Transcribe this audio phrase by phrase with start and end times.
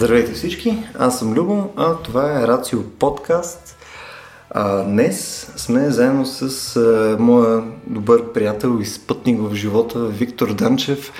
[0.00, 3.76] Здравейте всички, аз съм Любо, а това е Рацио подкаст.
[4.50, 11.12] А, днес сме заедно с а, моя добър приятел и спътник в живота Виктор Данчев,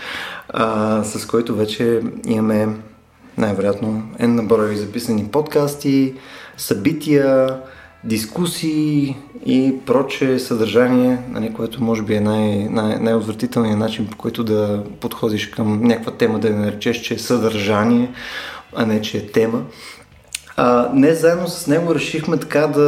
[0.48, 2.68] а, с който вече имаме
[3.38, 6.14] най-вероятно една брой записани подкасти,
[6.56, 7.60] събития,
[8.04, 14.44] дискусии и проче съдържание, нали, което може би е най- най- най-отвратителният начин, по който
[14.44, 18.10] да подходиш към някаква тема, да я наречеш, че е съдържание,
[18.76, 19.62] а не че е тема.
[20.56, 22.86] А, днес заедно с него решихме така да,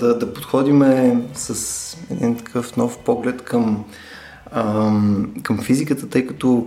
[0.00, 3.84] да, да подходиме с един такъв нов поглед към,
[4.50, 6.66] ам, към физиката, тъй като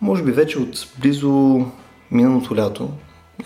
[0.00, 1.66] може би вече от близо
[2.10, 2.90] миналото лято,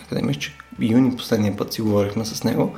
[0.00, 2.74] някъде мисля, че юни последния път си говорихме с него,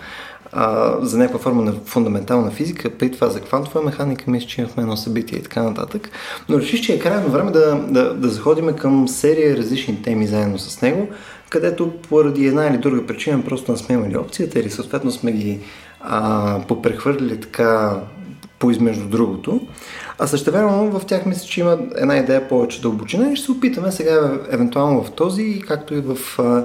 [0.53, 4.83] а, за някаква форма на фундаментална физика, при това за квантова механика, мисля, че имахме
[4.83, 6.11] едно събитие и така нататък.
[6.49, 10.59] Но реших, че е крайно време да, да, да заходим към серия различни теми заедно
[10.59, 11.09] с него,
[11.49, 15.61] където поради една или друга причина просто не сме имали опцията или съответно сме ги
[16.01, 18.01] а, попрехвърлили така
[18.59, 19.61] поизмежду другото.
[20.19, 23.53] А също време в тях мисля, че има една идея повече дълбочина и ще се
[23.53, 26.65] опитаме сега евентуално в този, както и в а,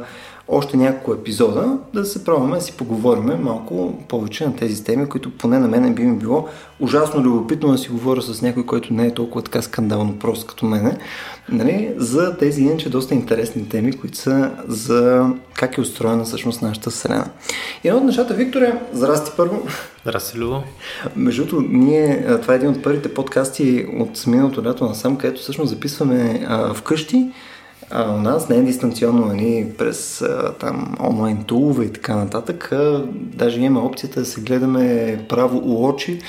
[0.51, 5.37] още няколко епизода, да се пробваме да си поговорим малко повече на тези теми, които
[5.37, 6.47] поне на мен би ми било
[6.79, 10.65] ужасно любопитно да си говоря с някой, който не е толкова така скандално прост като
[10.65, 10.97] мене,
[11.49, 16.89] нали, за тези иначе доста интересни теми, които са за как е устроена всъщност нашата
[16.89, 17.29] Вселена.
[17.83, 19.67] И едно от нещата, Викторе, здрасти първо.
[20.05, 20.63] Здрасти, Любо.
[21.15, 25.69] Между другото, ние, това е един от първите подкасти от миналото лято насам, където всъщност
[25.69, 27.31] записваме а, вкъщи,
[27.91, 30.23] а, у нас не е дистанционно, нали, през
[30.59, 32.71] там онлайн тулове и така нататък.
[32.71, 36.21] А, даже имаме опцията да се гледаме право у очи.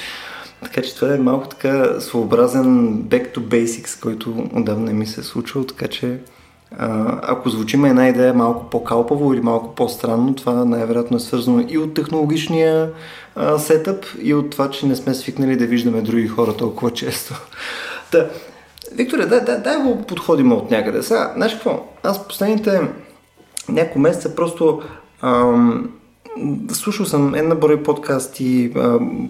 [0.62, 5.20] Така че това е малко така своеобразен back to basics, който отдавна не ми се
[5.20, 6.18] е случвал, така че
[6.78, 11.78] а, ако звучиме една идея малко по-калпаво или малко по-странно, това най-вероятно е свързано и
[11.78, 12.90] от технологичния
[13.36, 17.34] а, сетъп, и от това, че не сме свикнали да виждаме други хора толкова често.
[18.12, 18.26] Та,
[18.94, 21.02] Викторе, дай, дай, дай го подходим от някъде.
[21.02, 21.86] Сега, знаеш какво?
[22.02, 22.80] Аз последните
[23.68, 24.82] няколко месеца просто
[25.22, 25.90] ам,
[26.72, 28.72] слушал съм една брой подкасти,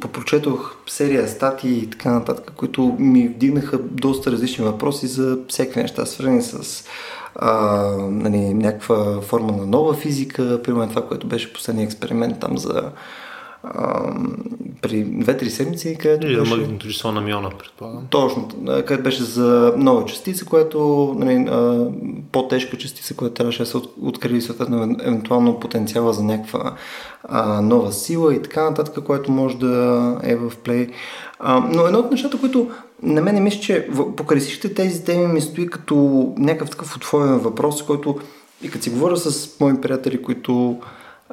[0.00, 6.06] попрочетох серия статии и така нататък, които ми вдигнаха доста различни въпроси за всеки неща,
[6.06, 6.84] свързани с
[7.36, 12.82] а, нали, някаква форма на нова физика, примерно това, което беше последния експеримент там за
[14.82, 16.50] при 2-3 седмици, където Или беше...
[16.50, 18.06] да магниточисло на миона, предполагам.
[18.10, 21.50] Точно, където беше за нова частица, която нали,
[22.32, 26.74] по-тежка частица, която трябваше да се открили съответно евентуално потенциала за някаква
[27.24, 30.88] а, нова сила и така нататък, което може да е в плей.
[31.38, 32.70] А, но едно от нещата, които
[33.02, 35.94] на мен мисля, че покрай всичките тези теми ми стои като
[36.38, 38.18] някакъв такъв отворен въпрос, който
[38.62, 40.78] и като си говоря с мои приятели, които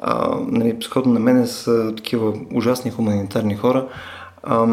[0.00, 3.88] а, нали, сходно на мене са такива ужасни хуманитарни хора.
[4.42, 4.66] А,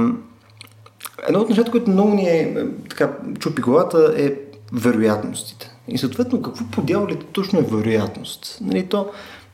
[1.28, 4.34] едно от нещата, което много ни е, е така чупи главата е
[4.74, 5.72] вероятностите.
[5.88, 8.58] И съответно, какво по дяволите точно е вероятност?
[8.62, 9.10] Нали, то,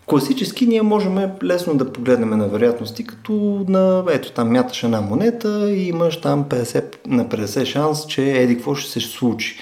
[0.06, 5.72] класически ние можем лесно да погледнем на вероятности, като на, ето там мяташ една монета
[5.72, 9.58] и имаш там 50 на 50 шанс, че еди какво ще се случи.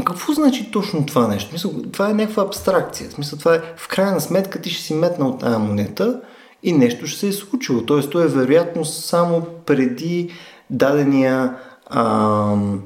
[0.00, 1.50] Но какво значи точно това нещо?
[1.52, 3.10] Мисъл, това е някаква абстракция.
[3.10, 6.20] Смисъл, това е в крайна сметка ти ще си метнал тази монета
[6.62, 7.82] и нещо ще се е случило.
[7.82, 10.30] Тоест, то е вероятно само преди
[10.70, 11.56] дадения
[11.90, 12.82] ам,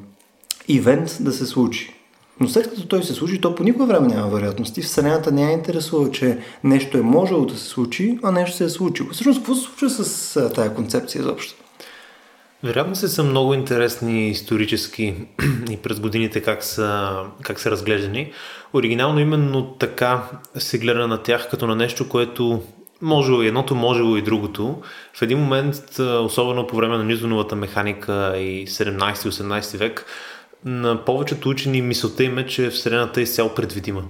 [0.69, 1.95] ивент да се случи.
[2.41, 4.83] Но след като той се случи, то по никое време няма вероятности.
[4.83, 8.69] Вселената не е интересува, че нещо е можело да се случи, а нещо се е
[8.69, 9.09] случило.
[9.13, 11.64] Всъщност, какво се случва с тая концепция изобщо?
[12.65, 15.15] Вероятно се са много интересни исторически
[15.71, 18.33] и през годините как са, как са разглеждани.
[18.75, 20.23] Оригинално именно така
[20.59, 22.63] се гледа на тях като на нещо, което
[23.03, 24.83] можело и едното, можело и другото.
[25.15, 30.07] В един момент, особено по време на Ньютоновата механика и 17-18 век,
[30.65, 34.03] на повечето учени мисълта им е, че Вселената е изцяло предвидима.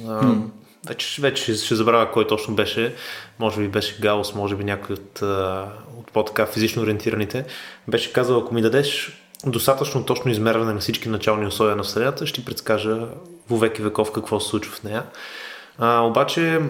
[0.00, 0.42] Mm.
[0.88, 2.94] Вече, вече ще, забравя кой точно беше.
[3.38, 5.22] Може би беше Гаус, може би някой от,
[5.98, 7.44] от по-така физично ориентираните.
[7.88, 12.40] Беше казал, ако ми дадеш достатъчно точно измерване на всички начални условия на Вселената, ще
[12.40, 13.08] ти предскажа
[13.50, 15.02] во веки веков какво се случва в нея.
[15.78, 16.60] А, обаче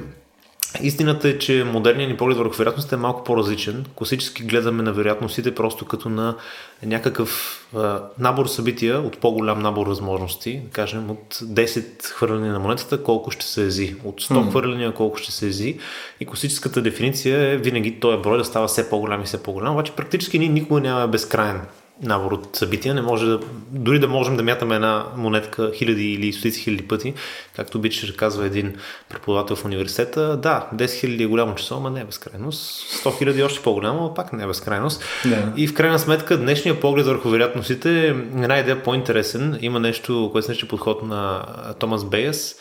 [0.81, 3.85] Истината е, че модерният ни поглед върху вероятността е малко по-различен.
[3.95, 6.37] Класически гледаме на вероятностите просто като на
[6.83, 10.61] някакъв а, набор събития от по-голям набор възможности.
[10.65, 14.51] Да кажем от 10 хвърляния на монетата колко ще се ези, от 100 mm.
[14.51, 15.79] хвърляния колко ще се ези.
[16.21, 19.73] И класическата дефиниция е винаги този брой да става все по-голям и все по-голям.
[19.75, 21.61] Обаче практически ние никога няма безкрайен
[22.03, 22.95] набор от събития.
[22.95, 23.41] Не може да,
[23.71, 27.15] дори да можем да мятаме една монетка хиляди или стотици хиляди пъти,
[27.57, 28.75] както обичаше да казва един
[29.09, 30.37] преподавател в университета.
[30.37, 32.87] Да, 10 хиляди е голямо число, ама не е безкрайност.
[33.05, 35.05] 100 хиляди е още по-голямо, а пак не е безкрайност.
[35.25, 35.53] Да.
[35.57, 39.59] И в крайна сметка днешния поглед върху вероятностите е една идея по-интересен.
[39.61, 41.45] Има нещо, което се нарича подход на
[41.79, 42.57] Томас Бейас,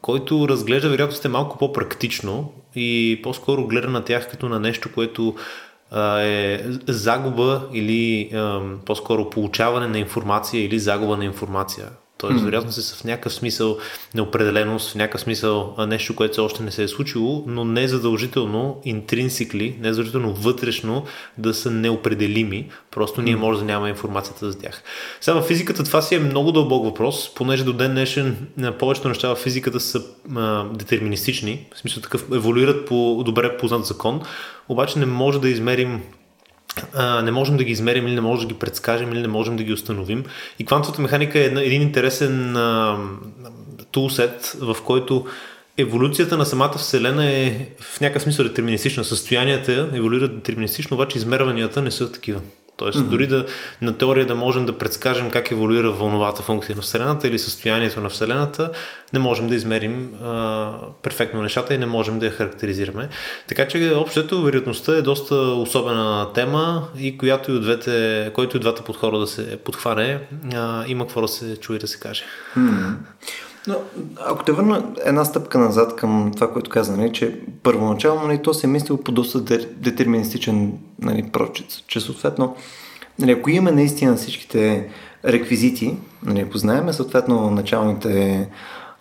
[0.00, 5.34] който разглежда вероятностите малко по-практично и по-скоро гледа на тях като на нещо, което
[5.92, 8.30] е загуба или
[8.86, 11.88] по-скоро получаване на информация или загуба на информация.
[12.18, 13.78] Тоест, вероятно са в някакъв смисъл
[14.14, 18.80] неопределеност, в някакъв смисъл нещо, което все още не се е случило, но не задължително
[18.84, 21.04] интринсикли, не задължително вътрешно
[21.38, 24.82] да са неопределими, просто ние може да нямаме информацията за тях.
[25.20, 28.48] Сега в физиката това си е много дълбок въпрос, понеже до ден днешен
[28.78, 30.02] повечето неща в физиката са
[30.36, 34.22] а, детерминистични, в смисъл такъв еволюират по добре познат закон,
[34.68, 36.02] обаче не може да измерим
[37.22, 39.62] не можем да ги измерим или не можем да ги предскажем или не можем да
[39.62, 40.24] ги установим.
[40.58, 42.56] И квантовата механика е един интересен
[43.90, 45.26] тулсет, в който
[45.78, 49.04] еволюцията на самата Вселена е в някакъв смисъл детерминистична.
[49.04, 52.40] Състоянията еволюират детерминистично, обаче измерванията не са такива.
[52.76, 53.08] Тоест, mm-hmm.
[53.08, 53.46] дори да
[53.82, 58.08] на теория да можем да предскажем как еволюира вълновата функция на Вселената или състоянието на
[58.08, 58.70] Вселената,
[59.12, 63.08] не можем да измерим а, перфектно нещата и не можем да я характеризираме.
[63.48, 68.60] Така че, общото, вероятността е доста особена тема и която и от двете, който и
[68.60, 70.20] двата подхода да се подхване,
[70.54, 72.24] а, има какво да се чуе да се каже.
[72.56, 72.94] Mm-hmm.
[73.66, 73.74] Но,
[74.26, 78.54] ако те върна една стъпка назад към това, което каза, нали, че първоначално нали, то
[78.54, 79.40] се е мислило по доста
[79.76, 80.72] детерминистичен
[81.02, 82.56] нали, прочит, че съответно,
[83.18, 84.88] нали, ако имаме наистина всичките
[85.24, 88.48] реквизити, нали, ако знаеме съответно началните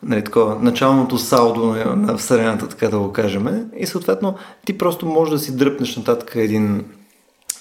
[0.04, 4.36] нали, такова, началното салдо на, на Вселената, така да го кажем, и съответно
[4.66, 6.86] ти просто можеш да си дръпнеш нататък един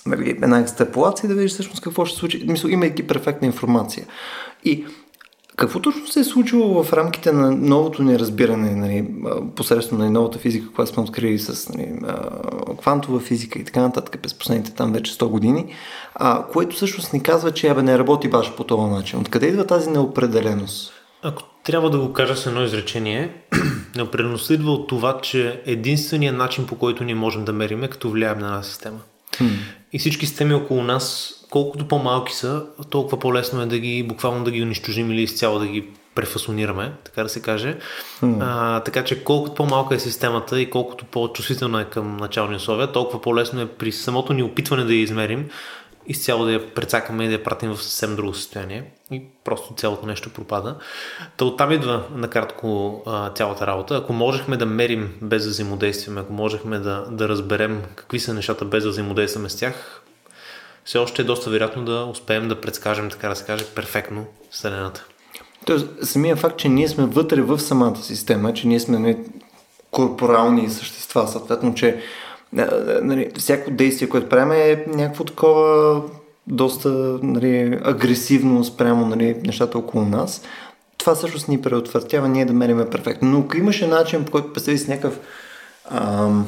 [0.07, 4.07] нали, една екстраполация и да видиш всъщност какво ще случи, мисля, имайки перфектна информация.
[4.65, 4.87] И
[5.57, 9.07] какво точно се е случило в рамките на новото ни разбиране, нали,
[9.57, 11.99] посредством на новата физика, която сме открили с нали,
[12.81, 15.75] квантова физика и така нататък през последните там вече 100 години,
[16.15, 19.21] а, което всъщност ни казва, че абе не работи баш по този начин.
[19.21, 20.93] Откъде идва тази неопределеност?
[21.23, 23.35] Ако трябва да го кажа с едно изречение,
[23.97, 28.11] неопределеността идва от това, че единственият начин по който ние можем да мерим е като
[28.11, 28.99] влияем на една система.
[29.33, 29.51] Hmm.
[29.93, 34.51] И всички системи около нас колкото по-малки са, толкова по-лесно е да ги буквално да
[34.51, 37.79] ги унищожим или изцяло да ги префасонираме, така да се каже.
[38.23, 38.39] Mm.
[38.41, 43.21] А, така че колкото по-малка е системата и колкото по-чувствителна е към начални условия, толкова
[43.21, 45.49] по-лесно е при самото ни опитване да я измерим,
[46.07, 50.07] изцяло да я прецакаме и да я пратим в съвсем друго състояние и просто цялото
[50.07, 50.77] нещо пропада.
[51.37, 53.03] Та оттам идва накратко
[53.35, 53.97] цялата работа.
[53.97, 58.65] Ако можехме да мерим без да взаимодействаме, ако можехме да, да разберем какви са нещата
[58.65, 60.04] без да взаимодействаме с тях,
[60.85, 65.05] все още е доста вероятно да успеем да предскажем, така да се каже, перфектно Вселената.
[65.67, 69.19] Тоест, самия факт, че ние сме вътре в самата система, че ние сме нали,
[69.91, 72.01] корпорални същества, съответно, че
[73.03, 76.03] нали, всяко действие, което правим е някакво такова
[76.47, 76.89] доста
[77.23, 80.43] нали, агресивно спрямо нали, нещата около нас.
[80.99, 83.31] Това всъщност ни преотвъртява ние да мериме перфектно.
[83.31, 85.21] Но ако имаше начин, по който представи с някакъв
[85.91, 86.47] ам,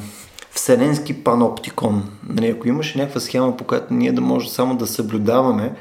[0.57, 2.03] вселенски паноптикон.
[2.29, 5.75] Нали, ако имаше някаква схема, по която ние да може само да съблюдаваме,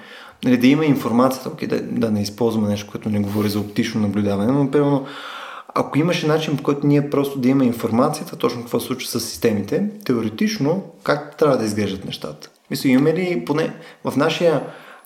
[0.45, 4.01] нали, да има информацията, okay, да, да не използваме нещо, което не говори за оптично
[4.01, 5.07] наблюдаване, но примерно
[5.75, 9.21] ако имаше начин, по който ние просто да имаме информацията, точно какво се случва с
[9.21, 12.51] системите, теоретично как трябва да изглеждат нещата?
[12.71, 14.63] Мисля, имаме ли поне в, нашия,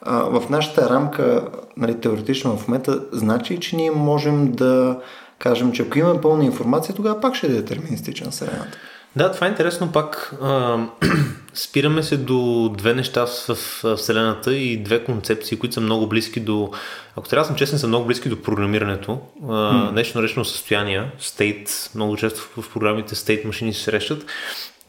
[0.06, 5.00] в нашата рамка, нали, теоретично в момента, значи, че ние можем да
[5.38, 8.78] кажем, че ако имаме пълна информация, тогава пак ще е детерминистична Вселената.
[9.16, 10.34] Да, това е интересно пак.
[10.42, 10.78] А,
[11.54, 16.40] спираме се до две неща в, в Вселената и две концепции, които са много близки
[16.40, 16.70] до,
[17.16, 19.18] ако трябва да съм честен, са много близки до програмирането.
[19.42, 19.90] А, mm.
[19.90, 24.26] Нещо наречено състояние, state, много често в програмите state машини се срещат.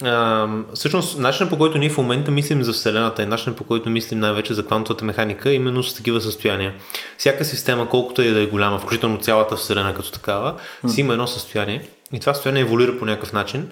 [0.04, 3.90] А, всъщност, начинът по който ние в момента мислим за Вселената и начинът по който
[3.90, 6.74] мислим най-вече за квантовата механика е именно с такива състояния.
[7.18, 10.88] Всяка система, колкото е да е голяма, включително цялата Вселена като такава, mm.
[10.88, 13.70] си има едно състояние и това състояние еволюира по някакъв начин.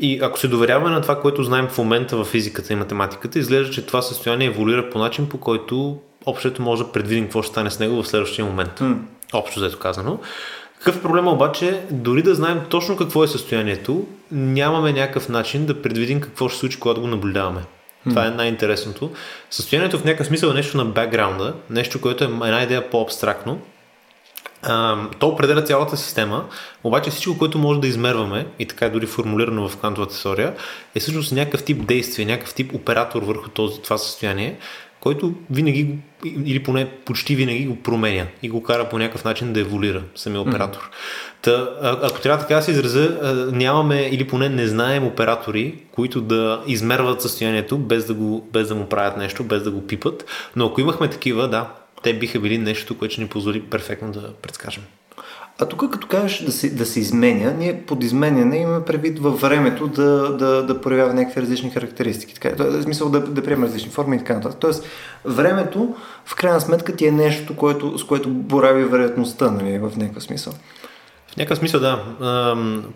[0.00, 3.72] И ако се доверяваме на това, което знаем в момента в физиката и математиката, изглежда,
[3.72, 7.70] че това състояние еволюира по начин, по който общото може да предвидим какво ще стане
[7.70, 8.80] с него в следващия момент.
[8.80, 8.96] Mm.
[9.32, 10.18] Общо взето казано.
[10.78, 15.82] Какъв проблем е обаче, дори да знаем точно какво е състоянието, нямаме някакъв начин да
[15.82, 17.60] предвидим какво ще се случи, когато го наблюдаваме.
[17.60, 18.10] Mm.
[18.10, 19.10] Това е най-интересното.
[19.50, 23.60] Състоянието в някакъв смисъл е нещо на бекграунда, нещо, което е една идея по-абстрактно,
[25.18, 26.44] то определя цялата система,
[26.84, 30.54] обаче всичко, което може да измерваме, и така е дори формулирано в квантовата теория,
[30.94, 34.58] е всъщност някакъв тип действие, някакъв тип оператор върху този, това състояние,
[35.00, 39.60] който винаги или поне почти винаги го променя и го кара по някакъв начин да
[39.60, 40.80] еволюира самия оператор.
[40.80, 41.42] Mm-hmm.
[41.42, 41.68] Та,
[42.02, 43.18] ако трябва така да се изразя,
[43.52, 48.74] нямаме или поне не знаем оператори, които да измерват състоянието без да, го, без да
[48.74, 50.24] му правят нещо, без да го пипат,
[50.56, 51.68] но ако имахме такива, да,
[52.02, 54.82] те биха били нещо, което ще ни позволи перфектно да предскажем.
[55.60, 59.40] А тук като кажеш да се, да се изменя, ние под изменяне имаме предвид във
[59.40, 62.34] времето да, да, да проявява някакви различни характеристики.
[62.34, 64.58] Така, в смисъл да, да приема различни форми и така нататък.
[64.60, 64.84] Тоест,
[65.24, 70.22] времето в крайна сметка ти е нещо, което, с което борави вероятността, нали, в някакъв
[70.22, 70.52] смисъл.
[71.28, 72.02] В някакъв смисъл, да.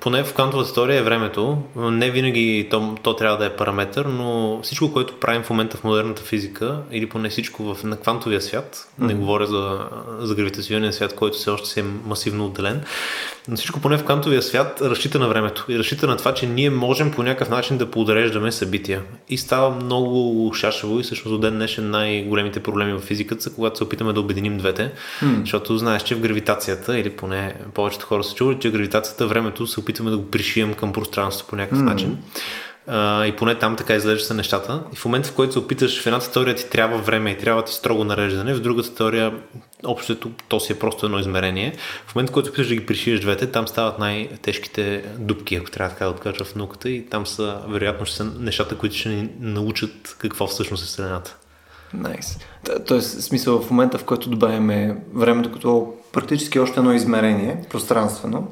[0.01, 1.59] Поне в квантовата теория е времето.
[1.77, 5.85] Не винаги то, то трябва да е параметър, но всичко, което правим в момента в
[5.85, 9.07] модерната физика, или поне всичко в, на квантовия свят, mm-hmm.
[9.07, 9.79] не говоря за,
[10.19, 12.83] за гравитационния свят, който все още се е масивно отделен,
[13.49, 16.71] но всичко поне в квантовия свят разчита на времето и разчита на това, че ние
[16.71, 19.03] можем по някакъв начин да подреждаме събития.
[19.29, 23.77] И става много шашево и всъщност до ден днешен най-големите проблеми в физиката са когато
[23.77, 25.41] се опитаме да обединим двете, mm.
[25.41, 29.81] защото знаеш, че в гравитацията, или поне повечето хора са чували, че гравитацията, времето се
[29.81, 31.85] опитваме да го пришием към пространството по някакъв mm.
[31.85, 32.19] начин.
[32.89, 34.83] Uh, и поне там така изглежда са нещата.
[34.93, 37.65] И в момента, в който се опиташ, в едната теория ти трябва време и трябва
[37.65, 39.33] ти строго нареждане, в другата теория
[39.85, 41.77] общото то си е просто едно измерение.
[42.07, 45.95] В момента, в който опиташ да ги пришиеш двете, там стават най-тежките дупки, ако трябва
[45.95, 49.29] така да откача в науката и там са, вероятно, ще са нещата, които ще ни
[49.41, 51.37] научат какво всъщност е Вселената.
[51.95, 52.39] Найс.
[52.67, 52.85] Nice.
[52.87, 58.49] Тоест, смисъл в момента, в който добавяме времето като практически още едно измерение, пространствено,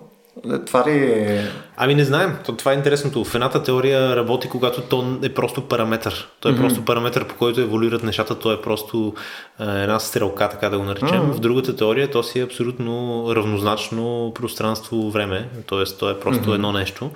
[0.67, 1.49] това ли е...
[1.83, 2.37] Ами не знаем.
[2.47, 3.25] То, това е интересното.
[3.25, 6.29] В едната теория работи, когато то е просто параметър.
[6.41, 6.61] То е mm-hmm.
[6.61, 8.39] просто параметър, по който еволюират нещата.
[8.39, 9.15] То е просто
[9.61, 11.09] е, една стрелка, така да го наречем.
[11.09, 11.33] Mm-hmm.
[11.33, 15.49] В другата теория то си е абсолютно равнозначно пространство-време.
[15.67, 16.55] Тоест, то е просто mm-hmm.
[16.55, 17.11] едно нещо.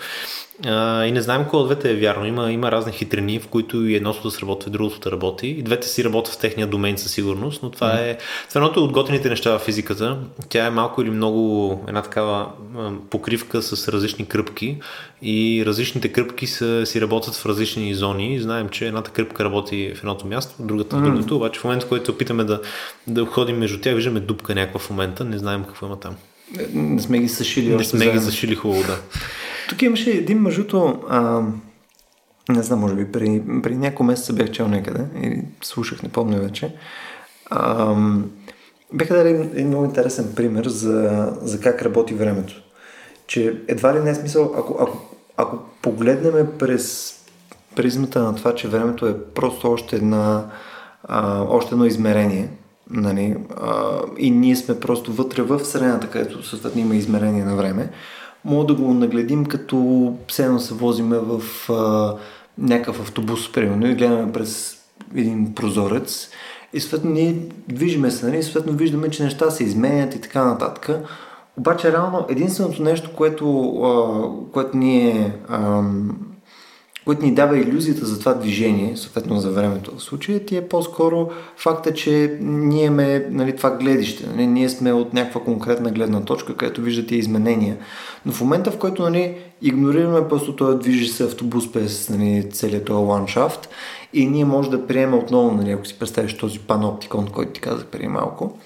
[0.66, 2.26] А, и не знаем кое от двете е вярно.
[2.26, 5.46] Има, има разни хитрини, в които и едното да сработва, и другото да работи.
[5.46, 8.18] И двете си работят в техния домен със сигурност, но това е.
[8.48, 10.16] Това е едното от готените неща в физиката.
[10.48, 12.46] Тя е малко или много една такава
[13.10, 14.53] покривка с различни кръпки
[15.22, 18.40] и различните кръпки са, си работят в различни зони.
[18.40, 21.88] Знаем, че едната кръпка работи в едното място, другата в другото, обаче в момента, в
[21.88, 22.60] който опитаме да,
[23.06, 26.16] да ходим между тях, виждаме дупка някаква в момента, не знаем какво има там.
[26.74, 28.98] Не сме ги съшили Не сме ги зашили хубаво, да.
[29.68, 31.42] Тук имаше един мъжуто, а,
[32.48, 36.38] не знам, може би при, при няколко месеца бях чел някъде и слушах, не помня
[36.38, 36.74] вече.
[37.50, 37.94] А,
[38.92, 42.63] бяха дали един много интересен пример за, за как работи времето.
[43.26, 44.98] Че едва ли не е смисъл, ако, ако,
[45.36, 47.14] ако погледнем през
[47.76, 50.44] призмата на това, че времето е просто още една
[51.04, 52.48] а, още едно измерение,
[52.90, 57.90] нали, а, и ние сме просто вътре в Вселената, където съответно има измерение на време,
[58.44, 62.16] мога да го нагледим като все едно се возиме в а,
[62.58, 64.78] някакъв автобус, примерно, и гледаме през
[65.14, 66.28] един прозорец
[66.74, 67.36] и съответно ние
[67.68, 70.90] движиме се, нали, съответно виждаме, че неща се изменят и така нататък.
[71.56, 75.82] Обаче реално единственото нещо, което, което ние а,
[77.04, 81.30] което ни дава иллюзията за това движение, съответно за времето в случая, ти е по-скоро
[81.56, 86.56] факта, че ние ме, нали, това гледище, нали, ние сме от някаква конкретна гледна точка,
[86.56, 87.76] където виждате изменения.
[88.26, 92.84] Но в момента, в който нали, игнорираме просто това движи се автобус през нали, целият
[92.84, 93.68] този ландшафт
[94.12, 97.86] и ние може да приемем отново, нали, ако си представиш този паноптикон, който ти казах
[97.86, 98.58] преди малко,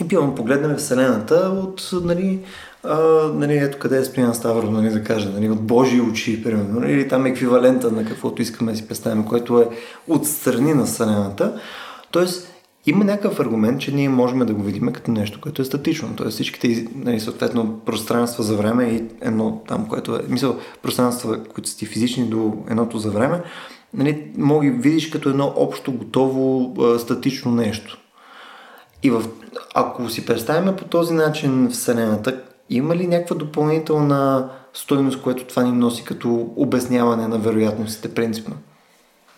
[0.00, 2.38] и пивам погледнем Вселената от нали,
[2.84, 2.98] а,
[3.34, 6.92] нали, ето къде е Спиан Ставро, нали, да кажа, нали, от Божии очи, примерно, нали,
[6.92, 9.68] или там еквивалента на каквото искаме да си представим, което е
[10.08, 11.60] отстрани на Вселената.
[12.10, 12.50] Тоест,
[12.86, 16.16] има някакъв аргумент, че ние можем да го видим като нещо, което е статично.
[16.16, 21.68] Тоест всичките, нали, съответно, пространства за време и едно там, което е, мисъл, пространства, които
[21.68, 23.42] са ти физични до едното за време,
[23.94, 27.99] нали, мога ги видиш като едно общо готово а, статично нещо.
[29.02, 29.22] И в,
[29.74, 32.40] ако си представим по този начин Вселената,
[32.70, 38.56] има ли някаква допълнителна стойност, което това ни носи като обясняване на вероятностите принципно?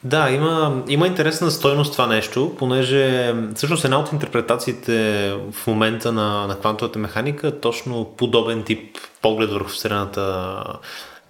[0.05, 6.47] Да, има, има интересна стойност това нещо, понеже всъщност една от интерпретациите в момента на,
[6.47, 10.65] на квантовата механика е точно подобен тип поглед върху Вселената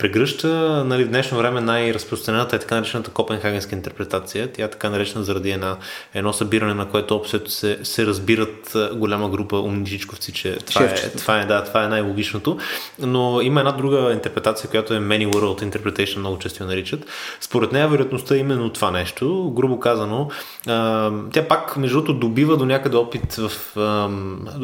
[0.03, 0.49] прегръща.
[0.87, 4.53] Нали, в днешно време най-разпространената е така наречената копенхагенска интерпретация.
[4.53, 5.77] Тя е така наречена заради една,
[6.15, 11.41] едно събиране, на което общо се, се разбират голяма група умничичковци, че това е, това,
[11.41, 12.59] е, да, това е най-логичното.
[12.99, 17.07] Но има една друга интерпретация, която е Many World Interpretation, много често я наричат.
[17.41, 19.53] Според нея вероятността е именно това нещо.
[19.57, 20.31] Грубо казано,
[21.33, 23.51] тя пак, между другото, добива до някъде опит в...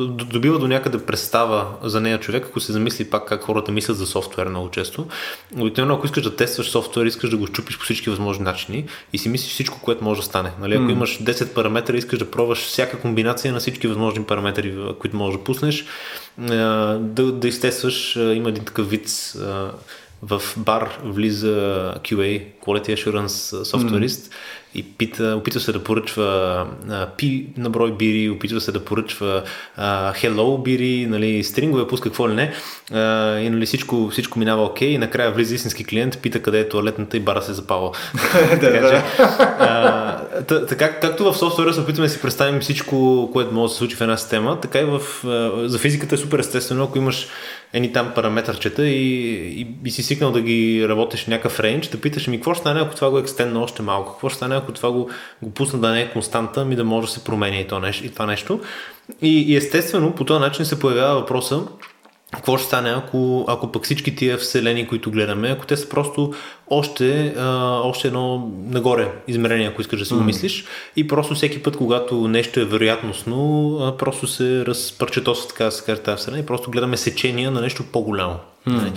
[0.07, 4.07] добива до някъде представа за нея човек, ако се замисли пак как хората мислят за
[4.07, 5.07] софтуер много често.
[5.57, 9.19] Обикновено ако искаш да тестваш софтуер, искаш да го чупиш по всички възможни начини и
[9.19, 10.51] си мислиш всичко, което може да стане.
[10.61, 10.75] Нали?
[10.75, 10.93] Ако mm.
[10.93, 15.45] имаш 10 параметра, искаш да пробваш всяка комбинация на всички възможни параметри, които можеш да
[15.45, 15.85] пуснеш,
[16.39, 18.17] да, да изтестваш.
[18.17, 19.35] Има един такъв вид
[20.23, 24.35] в бар влиза QA, Quality Assurance софтуерист mm
[24.75, 29.43] и пита, опитва се да поръчва а, пи на брой бири, опитва се да поръчва
[29.77, 32.53] а, hello бири, нали, стрингове, пуска какво ли не.
[32.93, 34.89] А, и нали, всичко, всичко минава окей.
[34.89, 37.91] И накрая влиза истински клиент, пита къде е туалетната и бара се запава.
[40.69, 43.97] така, както в софтуера се опитваме да си представим всичко, което може да се случи
[43.97, 45.01] в една система, така и в,
[45.69, 47.29] за физиката е супер естествено, ако имаш
[47.73, 52.01] едни там параметърчета и, и, и си свикнал да ги работиш в някакъв рейндж, да
[52.01, 54.73] питаш ми какво ще стане, ако това го екстенна още малко, какво ще стане, ако
[54.73, 55.11] това го,
[55.43, 58.07] го пусна да не е константа, ми да може да се променя и, то нещо,
[58.07, 58.61] и това нещо.
[59.23, 61.61] И, и естествено по този начин се появява въпроса
[62.35, 66.33] какво ще стане, ако, ако пък всички тия вселени, които гледаме, ако те са просто
[66.71, 67.47] още, а,
[67.85, 70.65] още едно нагоре измерение, ако искаш да си го мислиш,
[70.97, 75.85] и просто всеки път, когато нещо е вероятностно, а, просто се разпърчетосва, така да се
[75.85, 78.37] каже, тази вселена и просто гледаме сечения на нещо по-голямо.
[78.69, 78.93] Mm.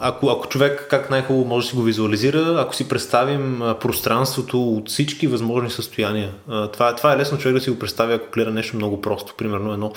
[0.00, 4.88] Ако, ако човек как най-хубаво може да си го визуализира, ако си представим пространството от
[4.88, 6.30] всички възможни състояния.
[6.72, 9.34] Това, това е лесно човек да си го представи, ако гледа нещо много просто.
[9.38, 9.92] Примерно едно,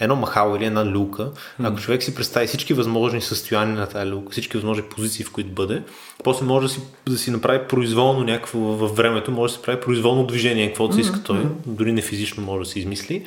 [0.00, 1.30] едно махало или една люка.
[1.62, 5.50] Ако човек си представи всички възможни състояния на тази люка, всички възможни позиции, в които
[5.50, 5.82] бъде,
[6.24, 9.80] после може да си, да си направи произволно някакво във времето, може да си прави
[9.80, 13.24] произволно движение, каквото си иска той, дори не физично може да се измисли.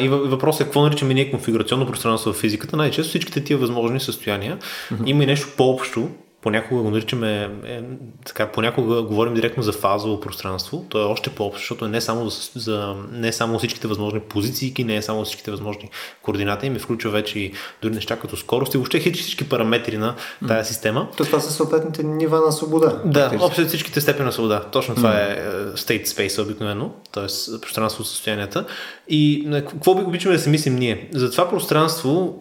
[0.00, 2.76] и въпросът е какво наричаме ние конфигурационно пространство в физиката.
[2.76, 4.58] Най-често всичките тия възможни състояния
[4.92, 5.06] Mm-hmm.
[5.06, 6.08] Има и нещо по-общо,
[6.42, 7.82] понякога го наричаме, е,
[8.26, 12.30] така, понякога говорим директно за фазово пространство, то е още по-общо, защото е не само,
[12.30, 15.90] за, за, не е само всичките възможни позиции, не е само всичките възможни
[16.22, 20.14] координати, ми включва вече и дори неща като скорост и въобще всички параметри на
[20.48, 21.08] тая система.
[21.16, 23.02] То това са съответните нива на свобода.
[23.04, 24.64] Да, общо всичките степени на свобода.
[24.72, 25.28] Точно това mm.
[25.28, 27.60] е, е state space обикновено, т.е.
[27.60, 28.64] пространство от състоянията.
[29.08, 31.08] И какво би обичаме да се мислим ние?
[31.12, 32.38] За това пространство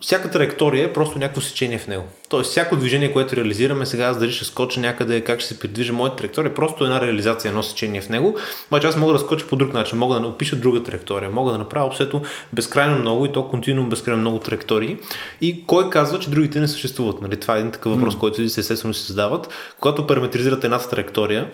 [0.00, 2.04] всяка траектория е просто някакво сечение в него.
[2.28, 5.92] Тоест, всяко движение, което реализираме сега, аз дали ще скоча някъде, как ще се придвижа
[5.92, 8.36] моята траектория, е просто една реализация, едно сечение в него.
[8.66, 11.58] Обаче аз мога да скоча по друг начин, мога да опиша друга траектория, мога да
[11.58, 14.96] направя обсето безкрайно много и то континуум безкрайно много траектории.
[15.40, 17.20] И кой казва, че другите не съществуват?
[17.20, 17.40] Нали?
[17.40, 18.18] Това е един такъв въпрос, mm.
[18.18, 19.48] който се естествено се създават.
[19.80, 21.50] Когато параметризирате едната траектория,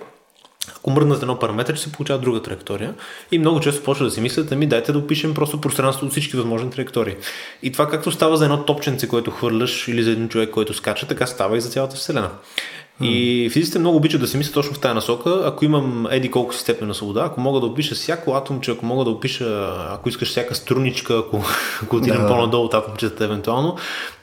[0.77, 2.95] ако мръднат едно параметър, се получава друга траектория.
[3.33, 6.37] И много често почва да си мислят, ами дайте да опишем просто пространство от всички
[6.37, 7.17] възможни траектории.
[7.63, 11.09] И това както става за едно топченце, което хвърляш или за един човек, който скача,
[11.09, 12.31] така става и за цялата Вселена.
[13.01, 15.43] И физиците много обичат да си мислят точно в тази насока.
[15.45, 18.87] Ако имам еди колко си степен на свобода, ако мога да опиша всяко атомче, ако
[18.87, 21.45] мога да опиша, ако искаш всяка струничка, ако,
[21.83, 22.29] ако отидем да.
[22.29, 23.77] по-надолу от атомчета евентуално,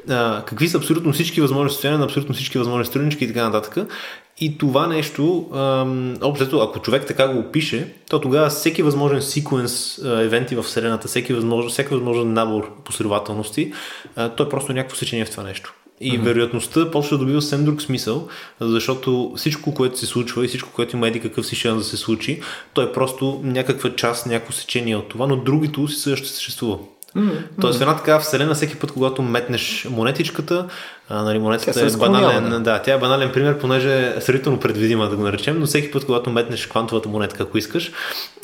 [0.10, 3.78] а, какви са абсолютно всички възможни състояния на абсолютно всички възможни струнички и така нататък.
[4.40, 5.48] И това нещо,
[6.22, 11.34] общо, ако човек така го опише, то тогава всеки възможен секвенс евенти в Вселената, всеки
[11.34, 13.74] възможен, всеки възможен набор последователности,
[14.38, 15.74] той е просто някакво сечение в това нещо.
[16.04, 16.24] И mm-hmm.
[16.24, 18.28] вероятността почва да добива съвсем друг смисъл,
[18.60, 21.98] защото всичко, което се случва и всичко, което има еди какъв си шанс да се
[21.98, 22.42] случи,
[22.74, 26.78] то е просто някаква част, някакво сечение от това, но другото си също съществува.
[27.18, 27.44] Mm-hmm.
[27.62, 30.68] Тоест в една такава вселена, всеки път, когато метнеш монетичката,
[31.10, 35.16] а, нали, монетата е банален, да, тя е банален пример, понеже е сравнително предвидима да
[35.16, 37.92] го наречем, но всеки път, когато метнеш квантовата монетка, ако искаш,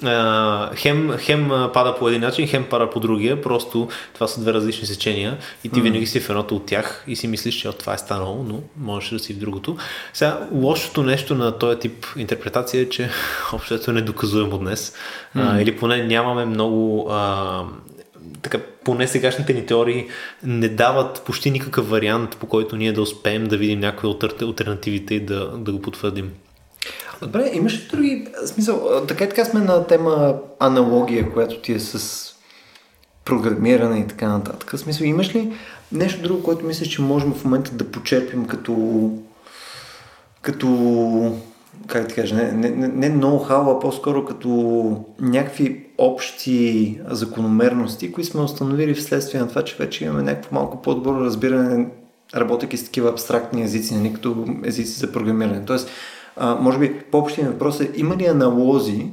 [0.03, 4.53] а, хем, хем пада по един начин, хем пада по другия, просто това са две
[4.53, 5.83] различни сечения и ти mm.
[5.83, 8.59] винаги си в едното от тях и си мислиш, че от това е станало, но
[8.77, 9.77] можеш да си в другото.
[10.13, 13.09] Сега, лошото нещо на този тип интерпретация е, че
[13.53, 14.93] общото е недоказуемо днес,
[15.35, 15.55] mm.
[15.55, 17.63] а, или поне нямаме много а,
[18.41, 20.07] така, поне сегашните ни теории
[20.43, 25.15] не дават почти никакъв вариант, по който ние да успеем да видим някои от альтернативите
[25.15, 26.31] и да, да го потвърдим.
[27.21, 29.05] Добре, имаш ли други смисъл?
[29.07, 32.33] Така и така сме на тема аналогия, която ти е с
[33.25, 34.71] програмиране и така нататък.
[34.71, 35.53] В смисъл, имаш ли
[35.91, 39.11] нещо друго, което мислиш, че можем в момента да почерпим като
[40.41, 40.67] като
[41.87, 44.49] как да кажа, не, не, не ноу-хау, а по-скоро като
[45.19, 51.19] някакви общи закономерности, които сме установили вследствие на това, че вече имаме някакво малко по-добро
[51.19, 51.87] разбиране,
[52.35, 55.65] работейки с такива абстрактни езици, не като езици за програмиране.
[55.65, 55.89] Тоест,
[56.35, 59.07] а, може би по-общият въпрос е, има ли аналози,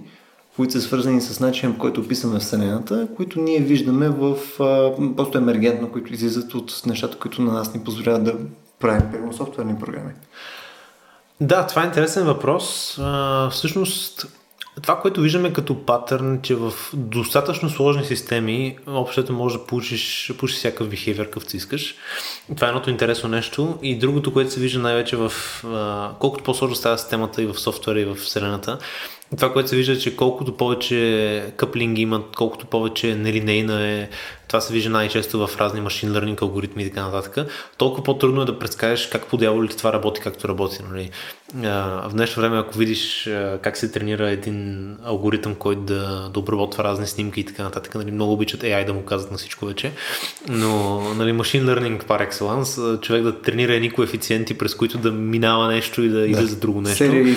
[0.56, 5.38] които са свързани с начинът, по който описваме Вселената, които ние виждаме в а, просто
[5.38, 8.34] емергентно, които излизат от нещата, които на нас ни позволяват да
[8.80, 10.12] правим, софтуерни програми.
[11.40, 12.98] Да, това е интересен въпрос.
[13.00, 14.26] А, всъщност,
[14.82, 20.58] Това, което виждаме като патърн, че в достатъчно сложни системи общото може да получиш, получиш
[20.58, 21.94] всякакъв behavior, какъвто искаш.
[22.56, 23.78] Това е едното интересно нещо.
[23.82, 25.32] И другото, което се вижда най-вече в...
[25.66, 28.78] А, колкото по-сложно става системата и в софтуера, и в вселената,
[29.36, 34.08] това, което се вижда е, че колкото повече къплинги имат, колкото повече нелинейна е,
[34.48, 38.44] това се вижда най-често в разни машин learning алгоритми и така нататък, толкова по-трудно е
[38.44, 40.78] да предскажеш как по дяволи това работи, както работи.
[40.90, 41.10] Нали?
[41.54, 43.30] В днешно време, ако видиш
[43.62, 48.10] как се тренира един алгоритъм, който да, да обработва разни снимки и така нататък, нали?
[48.10, 49.92] много обичат AI да му казват на всичко вече,
[50.48, 55.68] но нали, машин learning par excellence, човек да тренира едни коефициенти, през които да минава
[55.68, 56.26] нещо и да, да.
[56.26, 56.98] излезе друго нещо.
[56.98, 57.36] Серия и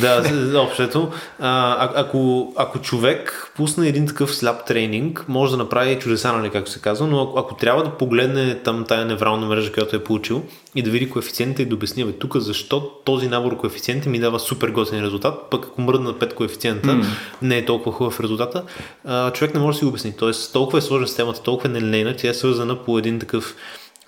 [0.00, 1.12] Да, общото.
[1.38, 6.70] А, ако, ако човек пусне един такъв сляп тренинг, може да направи чудеса, нали, както
[6.70, 10.42] се казва, но ако, ако трябва да погледне там тая неврална мрежа, която е получил
[10.74, 14.40] и да види коефициентите и да обясни, бе, тук защо този набор коефициенти ми дава
[14.40, 17.04] супер готин резултат, пък ако мръдна 5 коефициента, mm.
[17.42, 18.62] не е толкова хубав резултата,
[19.04, 20.12] а, човек не може да си го обясни.
[20.18, 23.54] Тоест, толкова е сложна системата, толкова е нелинейна, тя е свързана по един такъв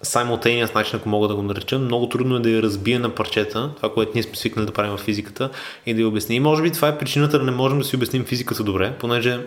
[0.04, 3.70] simultaneous начин, ако мога да го нареча, много трудно е да я разбие на парчета,
[3.76, 5.50] това, което ние сме свикнали да правим в физиката
[5.86, 6.36] и да я обясни.
[6.36, 9.38] И може би това е причината да не можем да си обясним физиката добре, понеже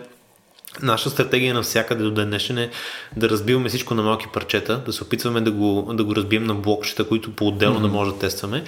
[0.82, 2.70] Наша стратегия навсякъде до ден днешен е
[3.16, 6.54] да разбиваме всичко на малки парчета, да се опитваме да го, да го разбием на
[6.54, 7.82] блокчета, които по-отделно mm-hmm.
[7.82, 8.64] да може да тестваме.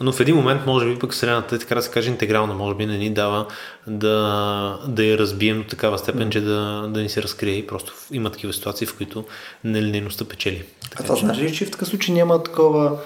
[0.00, 2.76] Но в един момент, може би, пък Вселената е така да се каже интегрална, може
[2.76, 3.46] би не ни дава
[3.86, 6.32] да, да я разбием до такава степен, mm-hmm.
[6.32, 9.24] че да, да ни се разкрие и просто има такива ситуации, в които
[9.64, 10.64] нелинейността печели.
[10.90, 12.98] Така, а това значи ли, че в такъв случай няма такова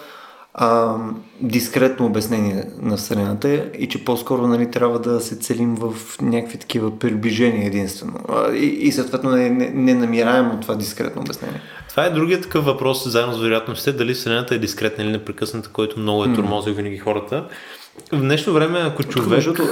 [0.54, 0.96] а,
[1.40, 6.98] дискретно обяснение на Вселената и че по-скоро нали, трябва да се целим в някакви такива
[6.98, 8.14] приближения единствено.
[8.54, 11.60] И, и съответно не, не, не намираем от това дискретно обяснение.
[11.88, 16.00] Това е другият такъв въпрос, заедно с вероятността, дали Вселената е дискретна или непрекъсната, който
[16.00, 17.44] много е тормозил винаги хората.
[18.12, 19.28] В днешно време, ако човек...
[19.28, 19.62] Защото,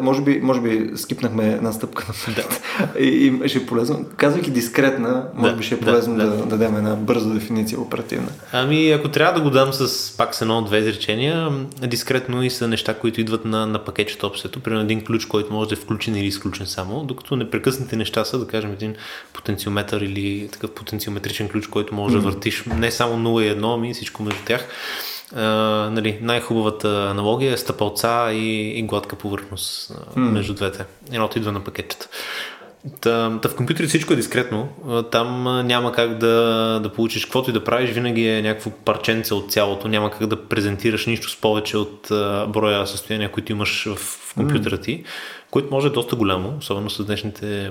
[0.00, 2.60] може би, може би скипнахме една стъпка напред.
[2.94, 3.00] Да.
[3.00, 4.04] И, и ще е полезно.
[4.16, 7.80] Казвайки дискретна, може да, би ще е полезно да, да, да дадем една бърза дефиниция
[7.80, 8.28] оперативна.
[8.52, 11.50] Ами, ако трябва да го дам с пак с едно-две изречения,
[11.86, 14.60] дискретно и са неща, които идват на, на пакетчето общото.
[14.60, 18.38] Примерно един ключ, който може да е включен или изключен само, докато непрекъснати неща са,
[18.38, 18.94] да кажем, един
[19.32, 22.20] потенциометър или такъв потенциометричен ключ, който може mm-hmm.
[22.20, 24.68] да въртиш не само 0 и 1, ами всичко между тях
[25.90, 30.16] нали, най-хубавата аналогия е стъпалца и, и гладка повърхност mm.
[30.16, 30.84] между двете.
[31.12, 32.08] Едното идва на пакетчета.
[33.00, 34.68] Та, та в компютри всичко е дискретно.
[35.10, 37.90] Там няма как да, да получиш каквото и да правиш.
[37.90, 39.88] Винаги е някакво парченце от цялото.
[39.88, 42.06] Няма как да презентираш нищо с повече от
[42.52, 45.04] броя състояния, които имаш в, в компютъра ти,
[45.50, 47.70] което може е доста голямо, особено с днешните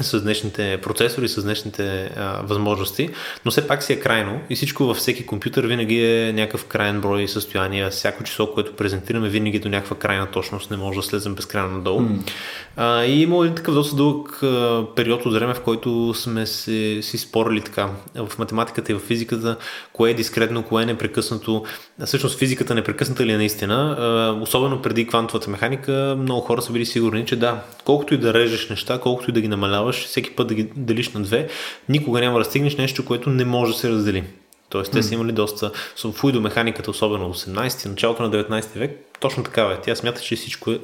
[0.00, 3.10] с днешните процесори, с днешните а, възможности,
[3.44, 7.00] но все пак си е крайно и всичко във всеки компютър винаги е някакъв крайен
[7.00, 7.90] брой състояния.
[7.90, 11.68] Всяко число, което презентираме, винаги е до някаква крайна точност, не може да слезем безкрайно
[11.68, 12.00] надолу.
[12.00, 12.30] Mm.
[12.76, 16.98] А, и има един такъв доста дълъг а, период от време, в който сме се,
[17.02, 19.56] си спорили така в математиката и в физиката,
[19.92, 21.64] кое е дискретно, кое е непрекъснато.
[22.06, 27.26] Всъщност физиката непрекъсната ли е наистина, особено преди квантовата механика, много хора са били сигурни,
[27.26, 30.54] че да, колкото и да режеш неща, колкото и да ги намаляваш, всеки път да
[30.54, 31.48] ги делиш на две,
[31.88, 34.24] никога няма да стигнеш нещо, което не може да се раздели.
[34.70, 35.70] Тоест, те са имали доста.
[36.12, 39.76] Флуидомеханиката, особено 18-ти, началото на 19 век, точно такава е.
[39.80, 40.78] Тя смята, че всичко е,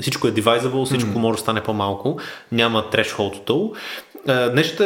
[0.00, 1.16] всичко е divisible, всичко mm.
[1.16, 2.18] може да стане по-малко,
[2.52, 3.74] няма threshold от долу.
[4.52, 4.84] Днешната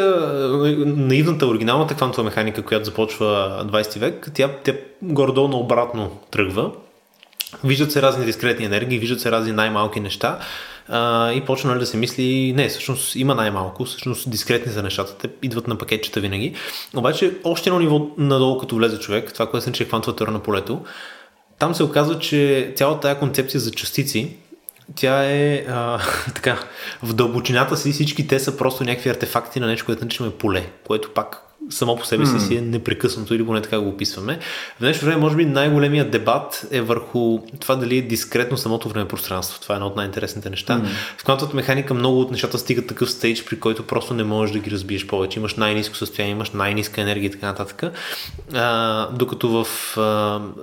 [0.86, 6.70] наивната, оригиналната квантова механика, която започва 20 век, тя, тя горе-долу наобратно тръгва.
[7.64, 10.38] Виждат се разни дискретни енергии, виждат се разни най-малки неща
[10.88, 15.14] а, и почна нали, да се мисли, не, всъщност има най-малко, всъщност дискретни са нещата,
[15.14, 16.54] те идват на пакетчета винаги.
[16.96, 20.42] Обаче още едно ниво надолу, като влезе човек, това, което се нарича квантова теория на
[20.42, 20.80] полето,
[21.58, 24.36] там се оказва, че цялата тази концепция за частици,
[24.94, 26.00] тя е а,
[26.34, 26.58] така,
[27.02, 31.10] в дълбочината си всички те са просто някакви артефакти на нещо, което наричаме поле, което
[31.14, 34.38] пак само по себе си, си е непрекъснато или поне така го описваме.
[34.76, 39.08] В днешно време, може би, най-големият дебат е върху това дали е дискретно самото време
[39.08, 39.60] пространство.
[39.60, 40.80] Това е едно от най-интересните неща.
[40.80, 40.86] Mm.
[41.18, 44.58] В квантовата механика много от нещата стигат такъв стейдж, при който просто не можеш да
[44.58, 45.38] ги разбиеш повече.
[45.38, 47.82] Имаш най-низко състояние, имаш най-низка енергия и така нататък.
[48.54, 50.00] А, докато в, а,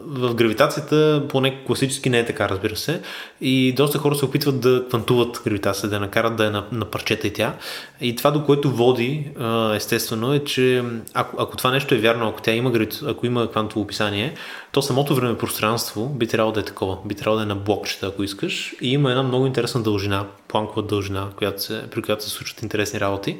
[0.06, 3.02] в гравитацията, поне класически не е така, разбира се.
[3.42, 7.28] И доста хора се опитват да квантуват гравитацията, да накарат да е на, на парчета
[7.28, 7.54] и тя.
[8.02, 9.28] И това, до което води,
[9.76, 10.84] естествено, е, че
[11.14, 12.72] ако, ако това нещо е вярно, ако тя има,
[13.08, 14.34] ако има квантово описание,
[14.72, 16.98] то самото време пространство би трябвало да е такова.
[17.06, 18.76] Би трябвало да е на блокчета, ако искаш.
[18.82, 23.00] И има една много интересна дължина, планкова дължина, която се, при която се случват интересни
[23.00, 23.38] работи.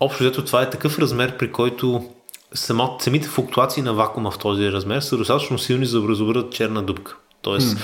[0.00, 2.10] Общо взето това е такъв размер, при който
[2.54, 6.82] само, самите флуктуации на вакуума в този размер са достатъчно силни за да образуват черна
[6.82, 7.16] дупка.
[7.42, 7.80] Тоест, hmm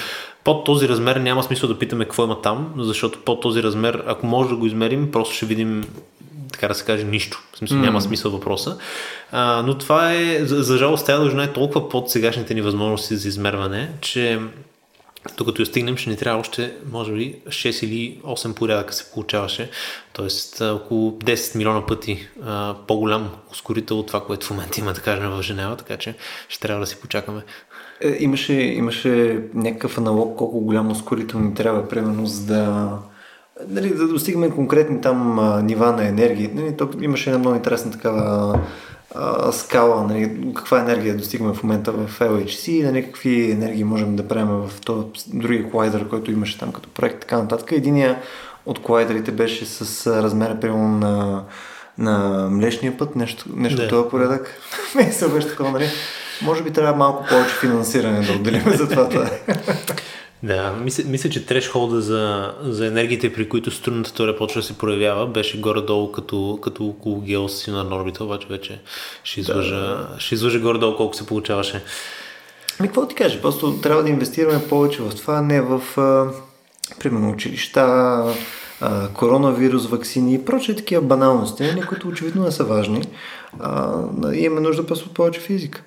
[0.46, 4.26] Под този размер няма смисъл да питаме какво има там, защото под този размер, ако
[4.26, 5.84] може да го измерим, просто ще видим
[6.56, 7.42] така да се каже, нищо.
[7.52, 7.80] В смисъл, mm.
[7.80, 8.78] няма смисъл въпроса.
[9.32, 13.16] А, но това е, за, за жалост, тази дължина е толкова под сегашните ни възможности
[13.16, 14.40] за измерване, че
[15.36, 19.70] докато я стигнем, ще ни трябва още, може би, 6 или 8 порядъка се получаваше.
[20.12, 25.00] Тоест, около 10 милиона пъти а, по-голям ускорител от това, което в момента има, да
[25.00, 26.14] кажем, в Женева, така че
[26.48, 27.42] ще трябва да си почакаме.
[28.00, 32.88] Е, имаше, имаше някакъв аналог колко голям ускорител ни трябва, примерно, за да
[33.68, 36.50] нали, да достигаме конкретни там а, нива на енергия.
[36.54, 38.58] Нали, то имаше една много интересна такава
[39.14, 44.28] а, скала, нали, каква енергия достигаме в момента в LHC, нали, какви енергии можем да
[44.28, 47.72] правим в този другия колайдър, който имаше там като проект, така нататък.
[47.72, 48.18] Единия
[48.66, 51.44] от колайдерите беше с размера, примерно, на,
[51.98, 53.88] на Млечния път, нещо, нещо да.
[53.88, 54.60] този порядък.
[54.94, 55.88] Мисля беше такова, нали?
[56.42, 59.08] Може би трябва малко повече финансиране да отделим за това.
[60.46, 64.78] Да, мисля, мисля че трешхолда за, за енергиите, при които струнната теория почва да се
[64.78, 68.80] проявява, беше горе-долу като, като около геостационарна орбита, обаче вече
[69.24, 70.08] ще излъжа, да.
[70.18, 71.82] ще излъжа горе-долу колко се получаваше.
[72.78, 73.42] Ами какво ти кажа?
[73.42, 76.26] Просто трябва да инвестираме повече в това, не в а,
[76.98, 77.80] примерно училища,
[78.80, 83.02] а, коронавирус, вакцини и прочие такива баналности, нали, които очевидно не са важни.
[83.60, 84.02] А,
[84.34, 85.82] имаме нужда просто повече физика.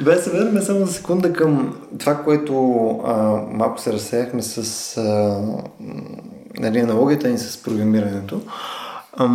[0.00, 3.14] Бе, се върнем само за секунда към това, което а,
[3.52, 5.40] малко се разсеяхме с а,
[6.58, 8.40] нали, аналогията ни с програмирането.
[9.12, 9.28] А,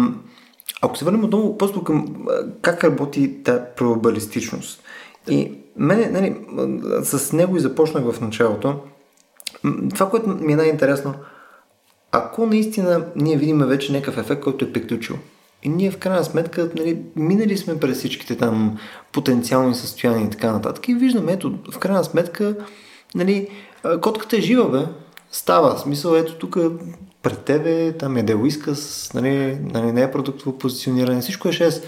[0.82, 4.84] ако се върнем отново просто към а, как работи тази пробабалистичност.
[5.30, 6.36] И мене, нали,
[7.04, 8.80] с него и започнах в началото.
[9.94, 11.14] Това, което ми е най-интересно,
[12.12, 15.16] ако наистина ние видим вече някакъв ефект, който е приключил,
[15.64, 18.78] и ние в крайна сметка, нали, минали сме през всичките там
[19.12, 20.88] потенциални състояния и така нататък.
[20.88, 22.56] И виждаме, ето, в крайна сметка,
[23.16, 23.48] нали,
[24.02, 24.86] котката е жива, бе.
[25.32, 25.80] Става.
[25.80, 26.58] Смисъл, ето тук
[27.24, 31.84] пред тебе, там е Уискас, нали, нали, не е продуктово позициониране, всичко е 6.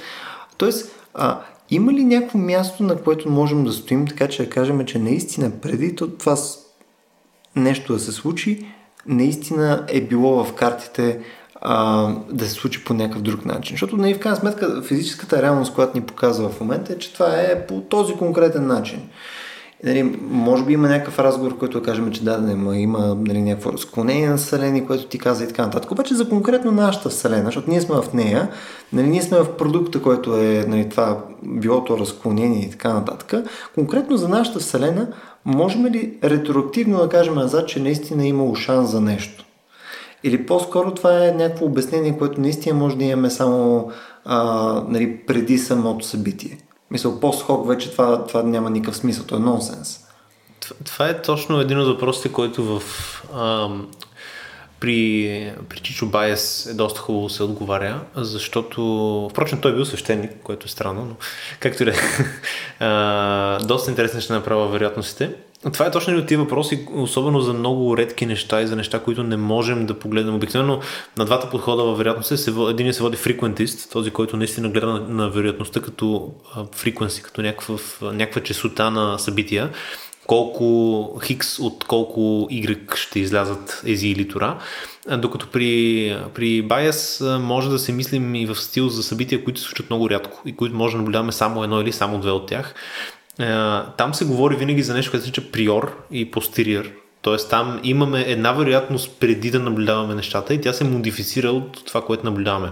[0.57, 4.85] Тоест, а, има ли някакво място, на което можем да стоим, така че да кажем,
[4.85, 6.37] че наистина преди това
[7.55, 8.65] нещо да се случи,
[9.07, 11.19] наистина е било в картите
[11.61, 13.73] а, да се случи по някакъв друг начин.
[13.73, 17.27] Защото нали, в крайна сметка физическата реалност, която ни показва в момента е, че това
[17.27, 18.99] е по този конкретен начин.
[19.83, 23.73] Нали, може би има някакъв разговор, който кажем, че да, да има, има нали, някакво
[23.73, 25.91] разклонение на Вселени, което ти каза и така нататък.
[25.91, 28.49] Обаче за конкретно нашата Вселена, защото ние сме в нея,
[28.93, 33.33] нали, ние сме в продукта, който е нали, това билото разклонение и така нататък.
[33.75, 35.07] Конкретно за нашата Вселена,
[35.45, 39.44] можем ли ретроактивно да кажем назад, че наистина е имало шанс за нещо?
[40.25, 43.91] Или по-скоро това е някакво обяснение, което наистина може да имаме само
[44.25, 44.39] а,
[44.87, 46.57] нали, преди самото събитие.
[46.91, 49.99] Мисля, по-схок вече това, това няма никакъв смисъл, то е нонсенс.
[50.85, 52.81] Това е точно един от въпросите, който в
[53.33, 53.69] а,
[54.79, 58.81] при, при Чичо Байес е доста хубаво се отговаря, защото,
[59.31, 61.15] впрочем, той е бил свещеник, което е странно, но
[61.59, 63.59] както и да е.
[63.65, 65.31] доста интересно ще направя вероятностите.
[65.73, 68.99] Това е точно един от тези въпроси, особено за много редки неща и за неща,
[68.99, 70.35] които не можем да погледнем.
[70.35, 70.79] Обикновено
[71.17, 74.99] на двата подхода във вероятността се, един се води фриквентист, този, който наистина гледа на,
[74.99, 76.33] на вероятността като
[76.75, 79.69] фриквенси, като някаква, някаква честота на събития
[80.27, 84.57] колко хикс от колко Y ще излязат ези или тора.
[85.17, 89.65] Докато при, при Bias може да се мислим и в стил за събития, които се
[89.65, 92.75] случват много рядко и които може да наблюдаваме само едно или само две от тях.
[93.97, 96.85] Там се говори винаги за нещо, което се нарича приор и постериор.
[97.21, 102.05] Тоест там имаме една вероятност преди да наблюдаваме нещата и тя се модифицира от това,
[102.05, 102.71] което наблюдаваме.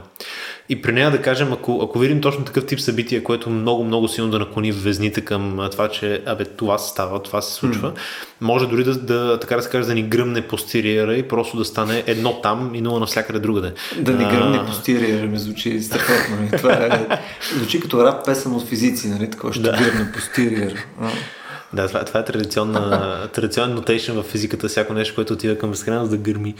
[0.69, 4.08] И при нея да кажем, ако, ако видим точно такъв тип събитие, което много, много
[4.08, 7.97] силно да наклони везните към това, че абе, това се става, това се случва, mm.
[8.41, 11.65] може дори да, да, така да се каже, да ни гръмне постериера и просто да
[11.65, 13.73] стане едно там и нула навсякъде другаде.
[13.97, 16.58] Да ни гръмне постериера ми звучи страхотно.
[16.58, 17.08] Това е,
[17.58, 19.30] звучи като рап песен от физици, нали?
[19.30, 19.71] Такова ще да.
[19.71, 20.76] гръмне постериера.
[21.74, 26.12] Да, това, това е традиционна, традиционен нотейшн в физиката, всяко нещо, което отива към безкрайност
[26.12, 26.56] да гърми.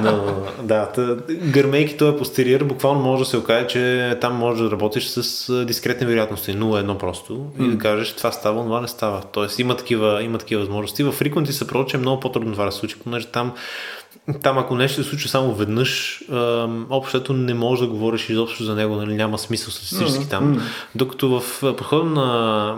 [0.00, 4.70] Но, да, тъ, гърмейки този постериер, буквално може да се окаже, че там може да
[4.70, 7.66] работиш с дискретни вероятности, 0-1 просто, mm.
[7.66, 9.22] и да кажеш това става, това не става.
[9.32, 11.02] Тоест има такива, има такива възможности.
[11.02, 13.52] В Frequency се че е много по-трудно това да се случи, понеже там
[14.42, 16.22] там ако нещо се случва само веднъж,
[16.90, 20.30] общото не може да говориш изобщо за него, нали, няма смисъл статистически mm-hmm.
[20.30, 20.62] там.
[20.94, 22.24] Докато в подхода на,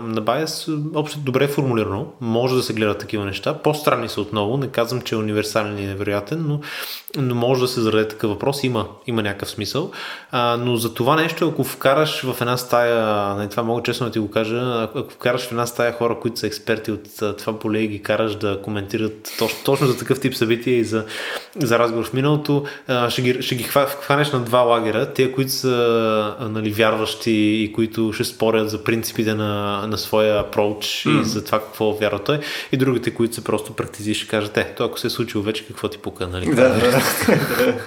[0.03, 3.53] на Bias, общо добре е формулирано, може да се гледат такива неща.
[3.53, 6.59] По-странни са отново, не казвам, че е универсален и невероятен, но,
[7.17, 9.91] но може да се зададе такъв въпрос, има, има някакъв смисъл.
[10.31, 14.11] А, но за това нещо, ако вкараш в една стая, нали, това мога честно да
[14.11, 17.79] ти го кажа, ако вкараш в една стая хора, които са експерти от това поле
[17.79, 21.05] и ги караш да коментират точно, точно за такъв тип събития и за
[21.57, 22.63] за разговор в миналото,
[23.09, 23.63] ще ги, ще ги
[24.01, 25.13] хванеш на два лагера.
[25.13, 30.79] Те, които са нали, вярващи и които ще спорят за принципите на, на своя approach
[30.79, 31.21] mm.
[31.21, 32.39] и за това какво вярва той,
[32.71, 35.67] и другите, които са просто практици, ще кажат, е, то ако се е случило вече,
[35.67, 36.45] какво ти пука, нали?
[36.45, 36.98] Да, да.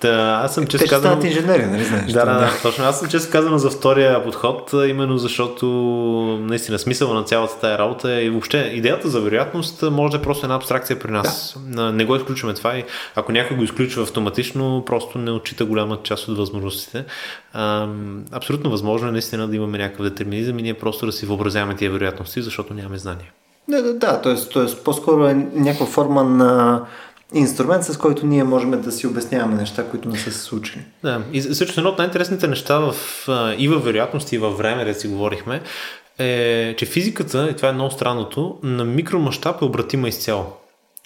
[0.00, 1.20] Та, аз съм често казвам...
[1.20, 2.12] Те инженери, нали знаеш?
[2.12, 2.84] Да, да, да, точно.
[2.84, 5.66] Аз съм често казвам за втория подход, именно защото
[6.42, 10.22] наистина смисъла на цялата тая работа е и въобще идеята за вероятност може да е
[10.22, 11.56] просто една абстракция при нас.
[11.66, 11.92] Да.
[11.92, 16.28] Не го изключваме това и ако някой го изключва автоматично, просто не отчита голяма част
[16.28, 17.04] от възможностите.
[18.32, 21.90] абсолютно възможно е наистина да имаме някакъв детерминизъм и ние просто да си въобразяваме тия
[21.90, 23.30] вероятности, защото нямаме знания.
[23.68, 24.66] Да, да, да, т.е.
[24.84, 26.82] по-скоро е някаква форма на
[27.34, 30.82] инструмент, с който ние можем да си обясняваме неща, които не са се случили.
[31.02, 32.94] Да, и също едно от най-интересните неща в,
[33.58, 35.62] и във вероятност, и във време, да си говорихме,
[36.18, 40.46] е, че физиката, и това е много странното, на микромащаб е обратима изцяло.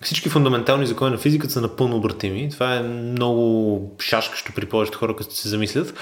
[0.03, 2.51] Всички фундаментални закони на физиката са напълно обратими.
[2.51, 5.95] Това е много шашкащо при повечето хора, като се замислят.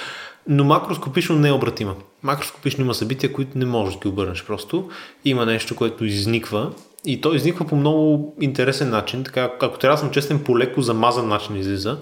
[0.48, 1.94] Но макроскопично не е обратима.
[2.22, 4.88] Макроскопично има събития, които не можеш да ги обърнеш просто.
[5.24, 6.72] Има нещо, което изниква
[7.04, 9.24] и то изниква по много интересен начин.
[9.24, 11.98] Така, ако трябва да съм честен, по леко замазан начин излиза.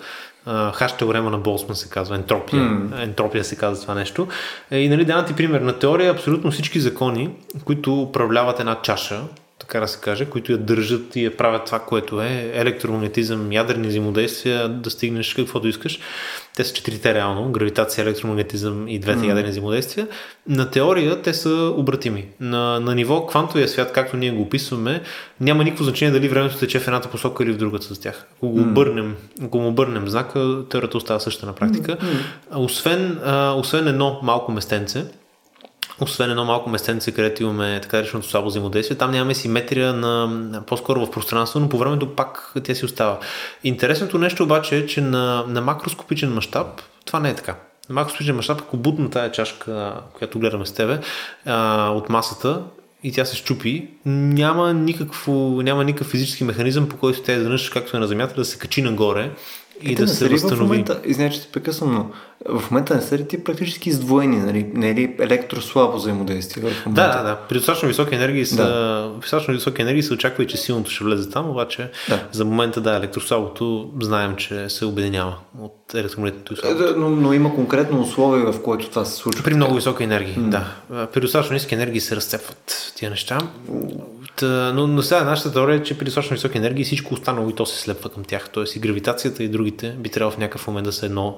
[0.73, 2.63] Хаш теорема на Болсман се казва, ентропия.
[2.63, 3.03] Mm.
[3.03, 4.29] Ентропия се казва това нещо.
[4.71, 5.61] Е, и нали, дана ти пример.
[5.61, 7.31] На теория абсолютно всички закони,
[7.65, 9.23] които управляват една чаша,
[9.59, 13.89] така да се каже, които я държат и я правят това, което е електромагнетизъм, ядерни
[13.89, 15.99] взаимодействия, да стигнеш каквото искаш.
[16.57, 19.29] Те са четирите реално, гравитация, електромагнетизъм и двете mm.
[19.29, 20.09] ядерни взаимодействия.
[20.49, 22.27] На теория те са обратими.
[22.41, 25.03] На, на ниво квантовия свят, както ние го описваме,
[25.41, 28.27] няма никакво значение дали времето тече в едната посока или в другата с тях.
[28.37, 31.97] Ако го обърнем, ако му обърнем знака, теорията остава същата на практика.
[31.97, 32.57] Mm.
[32.57, 35.05] Освен, а, освен едно малко местенце,
[36.01, 41.07] освен едно малко местенце, където имаме така реченото слабо взаимодействие, там нямаме симетрия на, по-скоро
[41.07, 43.19] в пространство, но по времето пак тя си остава.
[43.65, 46.67] Интересното нещо обаче е, че на, на макроскопичен мащаб
[47.07, 47.55] това не е така.
[47.89, 50.99] На макроскопичен мащаб, ако бутна тая чашка, която гледаме с тебе,
[51.47, 52.63] а, от масата,
[53.03, 55.33] и тя се щупи, няма, никакво,
[55.63, 58.83] няма никакъв физически механизъм, по който тя изведнъж, както е на Земята, да се качи
[58.83, 59.31] нагоре
[59.83, 60.57] и, и да се възстанови.
[60.57, 62.11] В момента, извиня, че те прекъсвам, но
[62.59, 64.71] в момента не са ли ти практически издвоени, нали?
[64.75, 67.09] не е ли електрослабо взаимодействие в момента?
[67.09, 67.39] Да, да, да.
[67.49, 69.13] При достатъчно високи енергии са, да.
[69.21, 72.23] достатъчно високи енергии се очаква и че силното ще влезе там, обаче да.
[72.33, 76.89] за момента да, електрослабото знаем, че се обединява от електромагнитното и слабото.
[76.89, 79.45] Е, но, но, има конкретно условие, в което това се случва.
[79.45, 80.49] При много високи енергии, mm.
[80.49, 81.07] да.
[81.07, 83.39] При достатъчно ниски енергии се разцепват тия неща.
[84.43, 87.67] Но, но сега нашата теория е, че при достатъчно високи енергии всичко останало и то
[87.67, 88.51] се слепва към тях.
[88.53, 91.37] Тоест и гравитацията и другите би трябвало в някакъв момент да са едно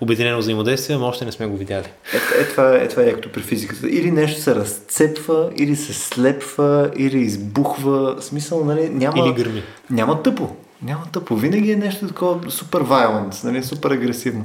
[0.00, 1.86] обединено взаимодействие, но още не сме го видяли.
[2.14, 3.88] Е, е, това, е, това е якото при физиката.
[3.88, 8.16] Или нещо се разцепва, или се слепва, или избухва.
[8.20, 9.26] Смисъл, нали, няма...
[9.26, 9.62] Или гърми.
[9.90, 10.56] Няма тъпо.
[10.82, 11.36] Няма тъпо.
[11.36, 14.44] Винаги е нещо такова супер violent, нали, супер агресивно.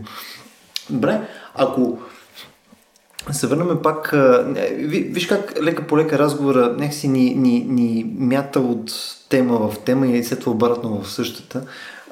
[0.89, 1.21] Добре,
[1.55, 1.99] ако
[3.31, 4.15] се върнем пак.
[4.87, 8.91] Виж как лека по лека разговора някакси ни, ни, ни мята от
[9.29, 11.61] тема в тема и след това обратно в същата.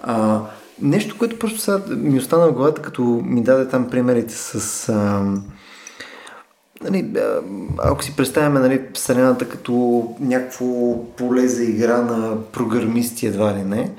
[0.02, 0.42] А,
[0.82, 4.90] нещо, което просто сега ми остана в главата, като ми даде там примерите с...
[4.90, 5.24] А,
[6.84, 7.12] нали,
[7.78, 13.92] ако си представяме нали, Вселената като някакво поле за игра на програмисти едва ли не,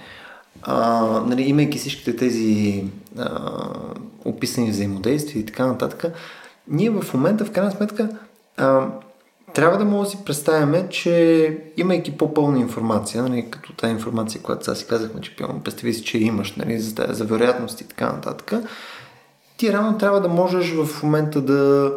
[0.62, 2.85] а, нали, имайки всичките тези
[3.18, 3.50] а,
[4.24, 6.12] описани взаимодействия и така нататък,
[6.68, 8.09] ние в момента, в крайна сметка,
[8.57, 8.88] а,
[9.55, 14.64] трябва да може да си представяме, че имайки по-пълна информация, нали, като тази информация, която
[14.64, 18.12] сега си казахме, че пълно, представи си, че имаш нали, за, за вероятности и така
[18.12, 18.53] нататък,
[19.57, 21.92] ти рано трябва да можеш в момента да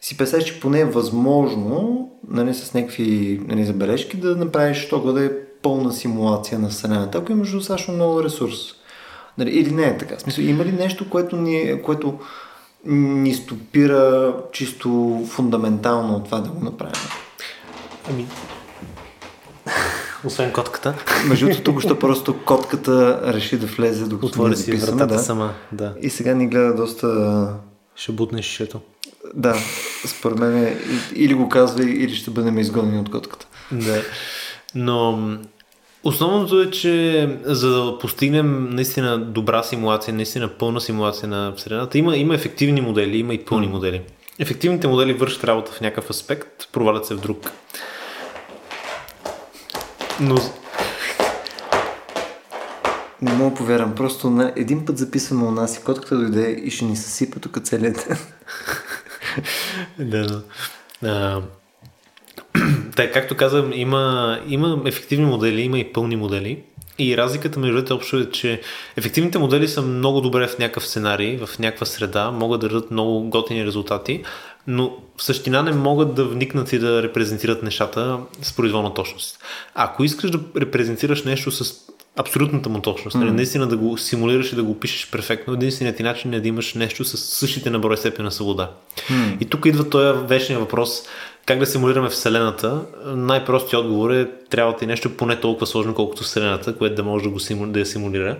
[0.00, 5.24] си представиш, че поне е възможно нали, с някакви нали, забележки да направиш това да
[5.24, 5.30] е
[5.62, 8.56] пълна симулация на Вселената, ако имаш достатъчно много ресурс.
[9.38, 10.16] Нали, или не е така.
[10.16, 12.18] В смисъл, има ли нещо, което, ни, което
[12.86, 16.94] ни стопира чисто фундаментално от това да го направим?
[18.10, 18.26] Ами,
[20.24, 20.94] освен котката.
[21.28, 25.18] Между другото, тук що просто котката реши да влезе докато Отвори си вратата да.
[25.18, 25.94] сама, да.
[26.02, 27.48] И сега ни гледа доста...
[27.96, 28.80] Ще бутне шишето.
[29.34, 29.56] Да,
[30.06, 30.78] според мен
[31.14, 33.46] или го казва, или ще бъдем изгонени от котката.
[33.72, 34.02] Да.
[34.74, 35.28] Но
[36.04, 42.16] Основното е, че за да постигнем наистина добра симулация, наистина пълна симулация на Вселената, има,
[42.16, 44.02] има ефективни модели, има и пълни модели.
[44.38, 47.50] Ефективните модели вършат работа в някакъв аспект, провалят се в друг.
[50.20, 50.36] Но
[53.22, 53.94] не мога повярвам.
[53.94, 57.60] Просто на един път записваме у нас и котката дойде и ще ни съсипа тук
[57.62, 58.08] целият
[59.98, 60.42] да,
[61.02, 61.42] да.
[62.36, 62.60] А,
[62.96, 66.58] так, както казвам, има, има ефективни модели, има и пълни модели.
[66.98, 68.60] И разликата между двете общо е, че
[68.96, 73.30] ефективните модели са много добре в някакъв сценарий, в някаква среда, могат да дадат много
[73.30, 74.22] готини резултати,
[74.66, 79.38] но в същина не могат да вникнат и да репрезентират нещата с произволна точност.
[79.74, 81.74] Ако искаш да репрезентираш нещо с
[82.16, 83.16] абсолютната му точност.
[83.16, 83.30] Mm.
[83.30, 85.54] Наистина да го симулираш и да го опишеш перфектно.
[85.54, 88.70] Единственият ти начин е да имаш нещо с същите наброй степен на свобода.
[88.96, 89.38] Mm.
[89.40, 91.02] И тук идва този вечния въпрос
[91.46, 92.80] как да симулираме Вселената.
[93.06, 97.30] Най-простият отговор е трябва ти нещо поне толкова сложно, колкото Вселената, което да може да,
[97.30, 97.66] го симу...
[97.66, 98.36] да я симулира.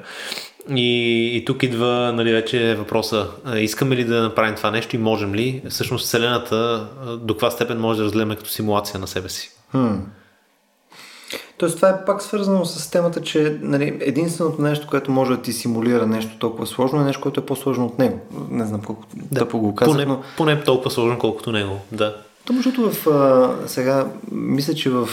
[0.70, 3.26] И, и тук идва нали, вече въпроса,
[3.56, 5.62] искаме ли да направим това нещо и можем ли?
[5.68, 6.88] Всъщност Вселената
[7.20, 9.50] до каква степен може да разгледаме като симулация на себе си?
[9.74, 9.98] Hmm.
[11.58, 15.52] Тоест това е пак свързано с темата, че нали, единственото нещо, което може да ти
[15.52, 18.20] симулира нещо толкова сложно е нещо, което е по-сложно от него.
[18.50, 20.22] Не знам колко да, тъпо го казах, поне, но...
[20.36, 22.16] Поне толкова сложно, колкото него, да.
[22.44, 23.06] То защото в...
[23.06, 25.08] А, сега, мисля, че в...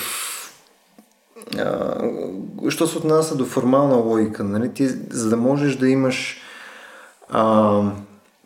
[1.58, 1.96] А,
[2.70, 6.38] що се отнася до формална логика, нали, ти, за да можеш да имаш
[7.30, 7.82] а,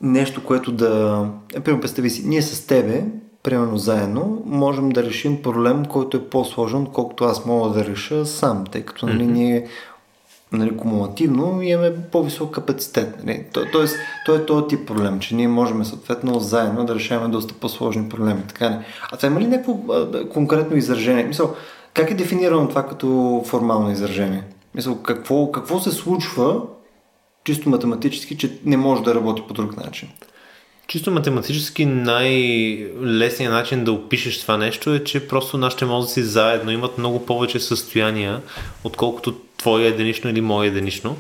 [0.02, 1.26] нещо, което да...
[1.56, 3.06] Е, примерно, представи си, ние с тебе
[3.44, 8.66] примерно заедно, можем да решим проблем, който е по-сложен, колкото аз мога да реша сам,
[8.72, 9.68] тъй като нали, ние
[10.52, 13.24] нали, кумулативно имаме по-висок капацитет.
[13.24, 13.46] Нали.
[13.54, 17.54] То, тоест, то е този тип проблем, че ние можем съответно заедно да решаваме доста
[17.54, 18.42] по-сложни проблеми.
[18.48, 18.86] Така не.
[19.12, 19.78] А това има ли някакво
[20.34, 21.24] конкретно изражение?
[21.24, 21.56] Мисъл,
[21.94, 24.44] как е дефинирано това като формално изражение?
[24.76, 26.62] Мисъл, какво, какво се случва
[27.44, 30.10] чисто математически, че не може да работи по друг начин?
[30.88, 36.98] Чисто математически най-лесният начин да опишеш това нещо е, че просто нашите мозъци заедно имат
[36.98, 38.42] много повече състояния,
[38.84, 41.18] отколкото твое единично или мое единично.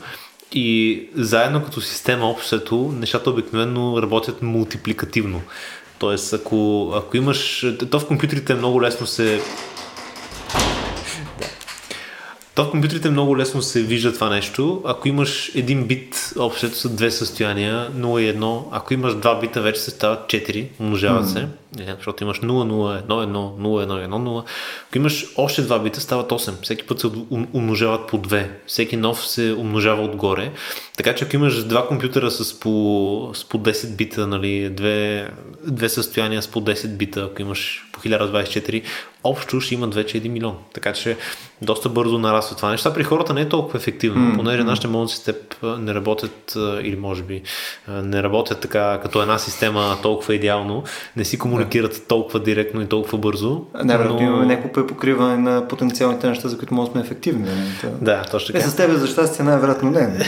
[0.51, 5.41] И заедно като система общото, нещата обикновено работят мултипликативно.
[5.99, 7.65] Тоест, ако, ако имаш...
[7.91, 9.41] То в компютрите много лесно се
[12.55, 14.81] то в компютрите много лесно се вижда това нещо.
[14.85, 18.63] Ако имаш един бит, общото са две състояния, 0 и 1.
[18.71, 21.33] Ако имаш два бита, вече се стават 4, умножават mm.
[21.33, 21.47] се.
[21.77, 24.43] Не, защото имаш 0, 0, 1, 1, 0, 1, 1, 0.
[24.87, 26.61] Ако имаш още два бита, стават 8.
[26.61, 27.07] Всеки път се
[27.53, 28.47] умножават по 2.
[28.67, 30.51] Всеки нов се умножава отгоре.
[30.97, 35.29] Така че ако имаш два компютъра с по, с по 10 бита, нали, две,
[35.67, 38.83] две състояния с по 10 бита, ако имаш по 1024,
[39.23, 40.57] общо ще имат вече 1 милион.
[40.73, 41.17] Така че
[41.61, 42.93] доста бързо нараства това нещо.
[42.93, 44.35] При хората не е толкова ефективно, mm-hmm.
[44.35, 47.41] понеже нашите мозъци теб не работят или може би
[47.87, 50.83] не работят така като една система толкова идеално,
[51.15, 52.07] не си комуникират yeah.
[52.07, 53.61] толкова директно и толкова бързо.
[53.83, 54.21] Не, но...
[54.21, 57.41] имаме някакво покриване на потенциалните неща, за които може да сме ефективни.
[57.43, 57.93] Нали?
[58.01, 58.65] Да, точно така.
[58.65, 60.25] Е, с тебе за щастие най-вероятно не.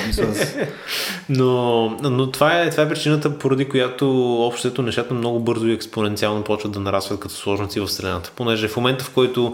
[1.30, 6.44] но, но това, е, това е причината, поради която общото нещата много бързо и експоненциално
[6.44, 8.32] почват да нарастват като сложности в Вселената.
[8.36, 9.54] Понеже в момента, в който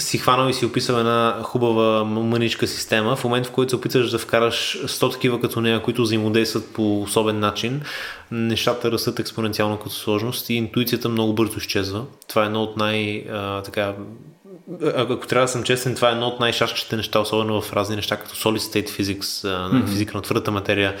[0.00, 4.10] си хванал и си описал една хубава мъничка система, в момента в който се опиташ
[4.10, 7.82] да вкараш 100 такива като нея, които взаимодействат по особен начин,
[8.30, 12.04] нещата растат експоненциално като сложност и интуицията много бързо изчезва.
[12.28, 13.24] Това е едно от най-
[13.64, 13.94] така
[14.96, 18.16] ако трябва да съм честен, това е едно от най-шашкащите неща, особено в разни неща,
[18.16, 19.88] като Solid State Physics, mm-hmm.
[19.88, 20.96] физика на твърдата материя.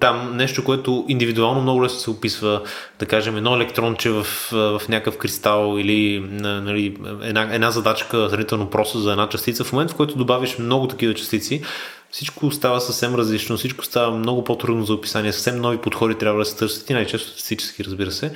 [0.00, 2.62] Там нещо, което индивидуално много лесно се описва,
[2.98, 8.98] да кажем, едно електронче в, в някакъв кристал или нали, една, една задачка, сравнително просто
[8.98, 9.64] за една частица.
[9.64, 11.62] В момента, в който добавиш много такива частици,
[12.10, 16.44] всичко става съвсем различно, всичко става много по-трудно за описание, съвсем нови подходи трябва да
[16.44, 18.32] се търсят и най-често статистически, разбира се,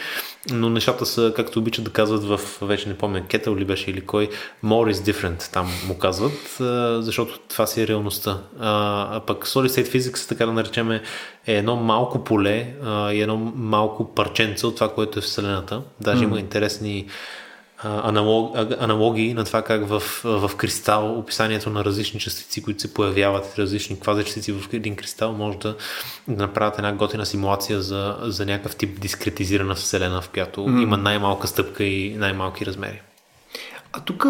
[0.51, 4.01] но нещата са, както обичат да казват в, вече не помня, Кетъл ли беше или
[4.01, 4.29] кой,
[4.64, 6.57] more is different, там му казват,
[7.05, 8.39] защото това си е реалността.
[8.61, 11.03] А, пък Solid State Physics, така да наречем, е
[11.47, 12.75] едно малко поле
[13.12, 15.83] и едно малко парченце от това, което е Вселената.
[16.01, 16.25] Даже mm.
[16.25, 17.07] има интересни
[17.85, 23.55] аналог, аналогии на това как в, в кристал описанието на различни частици, които се появяват,
[23.59, 25.76] различни квазичастици в един кристал, може да,
[26.28, 30.83] да направят една готина симулация за, за някакъв тип дискретизирана вселена, в която mm.
[30.83, 33.01] има най-малка стъпка и най-малки размери.
[33.93, 34.26] А тук,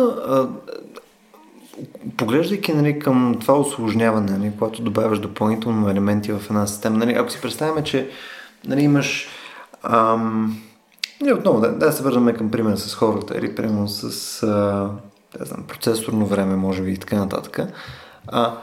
[2.17, 7.31] поглеждайки нали, към това осложняване, нали, когато добавяш допълнително елементи в една система, нали, ако
[7.31, 8.09] си представяме, че
[8.67, 9.29] нали, имаш
[9.83, 10.63] ам,
[11.29, 14.47] и отново, да, да се върнем към пример с хората или примерно с а,
[15.39, 17.61] да знам, процесорно време, може би и така нататък.
[18.27, 18.55] А,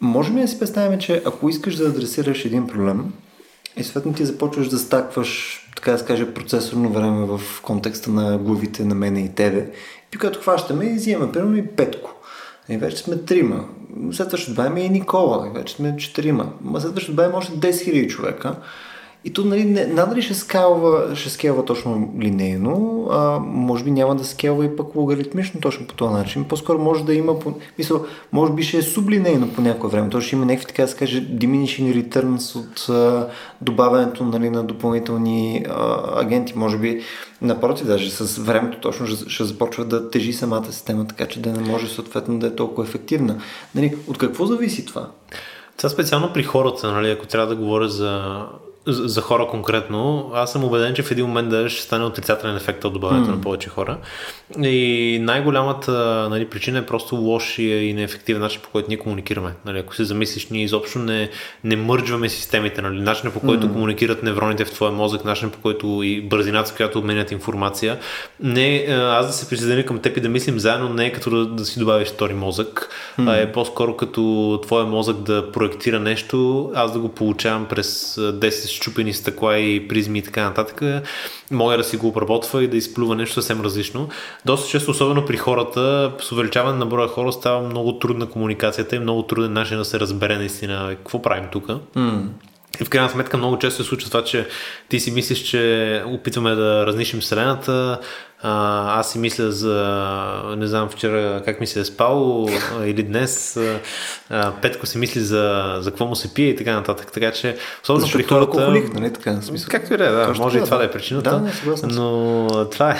[0.00, 3.12] можем ли да си представим, че ако искаш да адресираш един проблем,
[3.76, 8.38] и съответно ти започваш да стакваш, така да се каже, процесорно време в контекста на
[8.38, 9.70] главите на мене и тебе,
[10.14, 12.10] и като хващаме и взимаме, примерно и петко.
[12.68, 13.64] И вече сме трима.
[14.12, 15.46] Следващото добавим и Никола.
[15.46, 16.52] И вече сме четирима.
[16.78, 18.54] Следващото добавим още 10 000 човека.
[19.26, 24.16] И то, нали, не, надали ще скалва, ще скелва точно линейно, а може би няма
[24.16, 26.44] да скелва и пък логаритмично точно по този начин.
[26.44, 30.10] По-скоро може да има, по, мисъл, може би ще е сублинейно по някое време.
[30.10, 33.28] То ще има някакви, така да се каже, diminishing returns от а,
[33.60, 36.58] добавянето нали, на допълнителни а, агенти.
[36.58, 37.00] Може би,
[37.42, 41.52] напротив, даже с времето точно ще, ще започва да тежи самата система, така че да
[41.52, 43.40] не може съответно да е толкова ефективна.
[43.74, 45.10] Нали, от какво зависи това?
[45.76, 48.42] Това специално при хората, нали, ако трябва да говоря за
[48.86, 52.84] за, хора конкретно, аз съм убеден, че в един момент да ще стане отрицателен ефект
[52.84, 53.34] от добавянето mm.
[53.34, 53.98] на повече хора.
[54.62, 55.92] И най-голямата
[56.30, 59.52] нали, причина е просто лошия и неефективен начин, по който ние комуникираме.
[59.64, 61.30] Нали, ако се замислиш, ние изобщо не,
[61.64, 62.82] не мърджваме системите.
[62.82, 63.72] Нали, начинът по който mm.
[63.72, 67.98] комуникират невроните в твоя мозък, начинът по който и бързината, с която обменят информация.
[68.40, 71.46] Не аз да се присъединя към теб и да мислим заедно, не е като да,
[71.46, 72.88] да си добавиш втори мозък,
[73.20, 73.30] mm.
[73.30, 78.75] а е по-скоро като твоя мозък да проектира нещо, аз да го получавам през 10
[78.76, 80.82] щупени стъкла и призми и така нататък,
[81.50, 84.08] мога да си го обработва и да изплюва нещо съвсем различно.
[84.44, 88.98] Доста често, особено при хората, с увеличаване на броя хора става много трудна комуникацията и
[88.98, 91.66] много труден начин да се разбере наистина какво правим тук.
[91.66, 92.22] Mm.
[92.80, 94.48] И в крайна сметка много често се случва това, че
[94.88, 98.00] ти си мислиш, че опитваме да разнишим Вселената,
[98.42, 102.48] а, аз си мисля за, не знам вчера как ми се е спал
[102.84, 103.58] или днес,
[104.30, 107.12] а, Петко си мисли за, за какво му се пие и така нататък.
[107.12, 108.58] Така че, особено Защото при хората...
[108.58, 109.42] Алкохолик, нали така?
[109.42, 109.68] Смисъл.
[109.70, 111.30] Както и да, да може и това да, е причината.
[111.30, 111.52] Да, не,
[111.94, 112.96] но това е,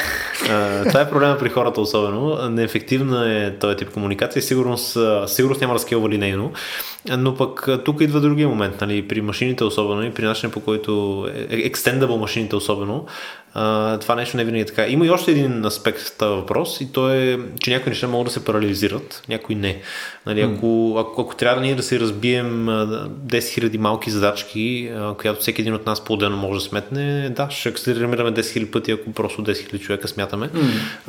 [0.88, 2.48] това е проблема при хората особено.
[2.48, 6.52] Неефективна е този тип комуникация и сигурност, сигурност няма да скелва линейно.
[7.18, 11.26] Но пък тук идва другия момент, нали, при машините особено и при начина по който
[11.48, 13.06] е, extendable машините особено,
[13.58, 14.86] а, това нещо не винаги е така.
[14.86, 18.26] Има и още един аспект в този въпрос и то е, че някои неща могат
[18.26, 19.80] да се парализират, някои не.
[20.26, 25.40] Нали, ако, ако, ако трябва да ние да се разбием 10 000 малки задачки, която
[25.40, 29.12] всеки един от нас по-отделно може да сметне, да, ще акселерираме 10 000 пъти, ако
[29.12, 30.48] просто 10 000 човека смятаме.
[30.48, 30.62] Mm.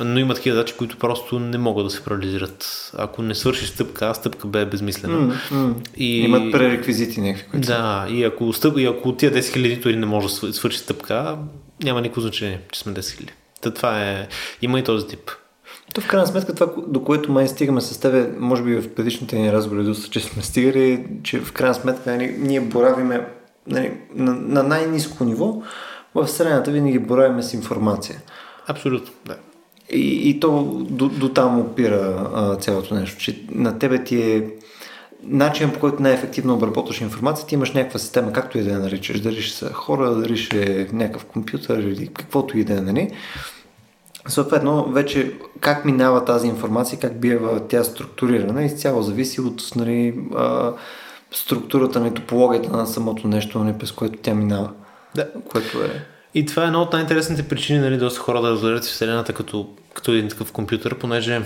[0.04, 2.92] Но има такива задачи, които просто не могат да се парализират.
[2.98, 5.36] Ако не свършиш стъпка А, стъпка Б е безмислена.
[5.52, 5.74] Mm.
[5.98, 6.20] И...
[6.20, 7.50] Имат пререквизити някакви.
[7.52, 7.68] Които...
[7.68, 8.78] Да, и ако, стъп...
[8.78, 11.38] и ако тия 10 000 нито един не може да свърши стъпка
[11.84, 13.30] няма никакво значение, че сме 10 000.
[13.62, 14.28] Та това е,
[14.62, 15.32] има и този тип.
[15.94, 19.36] То в крайна сметка това, до което май стигаме с тебе, може би в предишните
[19.40, 23.28] ни разговори доста че сме стигали, че в крайна сметка нали, ние боравиме
[23.68, 25.62] нали, на, на най-низко ниво,
[26.16, 28.22] в Вселената винаги боравиме с информация.
[28.68, 29.36] Абсолютно, да.
[29.90, 34.50] И, и то до, до там опира а, цялото нещо, че на тебе ти е
[35.24, 39.20] начин по който най-ефективно обработваш информация, ти имаш някаква система, както и да я наричаш,
[39.20, 43.12] дали ще са хора, дали ще е някакъв компютър или каквото и да е, нали?
[44.28, 50.74] Съответно, вече как минава тази информация, как бива тя структурирана, изцяло зависи от нали, а,
[51.32, 54.70] структурата на топологията на самото нещо, нали, през което тя минава.
[55.16, 55.28] Да.
[55.50, 56.06] Което е...
[56.34, 60.12] И това е една от най-интересните причини, нали, доста хора да разгледат Вселената като, като
[60.12, 61.42] един такъв компютър, понеже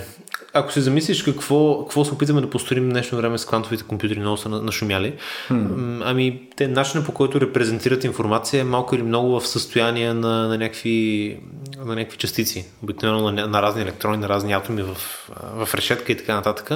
[0.54, 4.36] ако се замислиш какво, какво се опитаме да построим днешно време с квантовите компютри, много
[4.36, 5.14] са нашумяли,
[5.50, 6.02] hmm.
[6.04, 10.58] ами те начинът по който репрезентират информация е малко или много в състояние на, на,
[10.58, 11.38] някакви,
[11.84, 14.94] на някакви частици, обикновено на, на разни електрони, на разни атоми в,
[15.66, 16.70] в решетка и така нататък.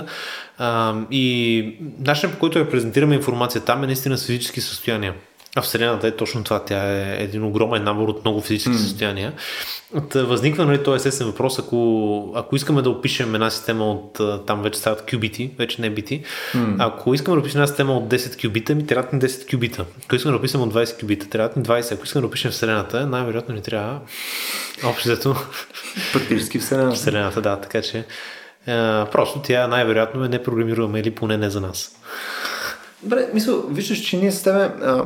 [0.58, 5.14] А, и начинът по който репрезентираме информация там е наистина с физически състояния.
[5.56, 6.64] А Вселената е точно това.
[6.64, 8.82] Тя е един огромен набор от много физически mm.
[8.82, 9.32] състояния.
[10.14, 14.78] Възниква нали, този естествен въпрос, ако, ако искаме да опишем една система от, там вече
[14.78, 16.22] стават кюбити, вече не бити,
[16.54, 16.76] mm.
[16.78, 19.84] ако искаме да опишем една система от 10 кюбита, ми трябва ни 10 кюбита.
[20.04, 21.94] Ако искаме да опишем от 20 кюбита, трябва ни 20.
[21.94, 24.00] Ако искаме да опишем Вселената, най-вероятно ни трябва
[24.84, 25.36] общото.
[26.12, 26.96] Практически Вселената.
[26.96, 28.04] Вселената, да, така че
[28.66, 31.96] а, просто тя най-вероятно е непрограмируема или поне не за нас.
[33.02, 35.04] Добре, мисля, виждаш, че ние с тебе а,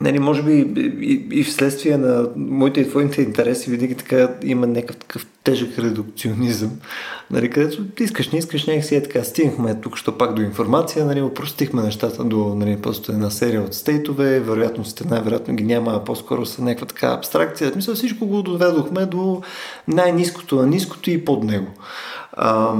[0.00, 0.52] Нали, може би
[1.00, 6.70] и, и вследствие на моите и твоите интереси винаги така има някакъв такъв тежък редукционизъм,
[7.30, 9.24] нали, където искаш, не искаш, някакси е така.
[9.24, 13.74] Стигнахме тук, що пак до информация, нали, упростихме нещата до нали, просто една серия от
[13.74, 17.72] стейтове, вероятностите най-вероятно ги няма, а по-скоро са някаква така абстракция.
[17.76, 19.42] Мисля, всичко го доведохме до
[19.88, 21.66] най-низкото на ниското и под него.
[22.32, 22.74] А,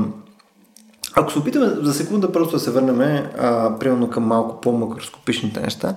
[1.17, 5.95] ако се опитаме за секунда просто да се върнем а, примерно към малко по-макроскопичните неща,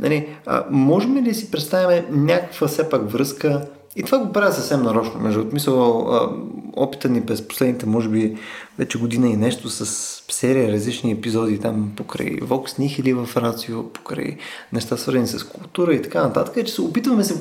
[0.00, 3.66] Нали, а, можем ли да си представим някаква все пак връзка?
[3.96, 6.28] И това го правя съвсем нарочно, между мисъл, а,
[6.76, 8.36] опита ни през последните, може би,
[8.78, 9.86] вече година и нещо с
[10.30, 14.36] серия различни епизоди там покрай Vox Nihili в Рацио, покрай
[14.72, 17.34] неща свързани с култура и така нататък, е, че се опитваме се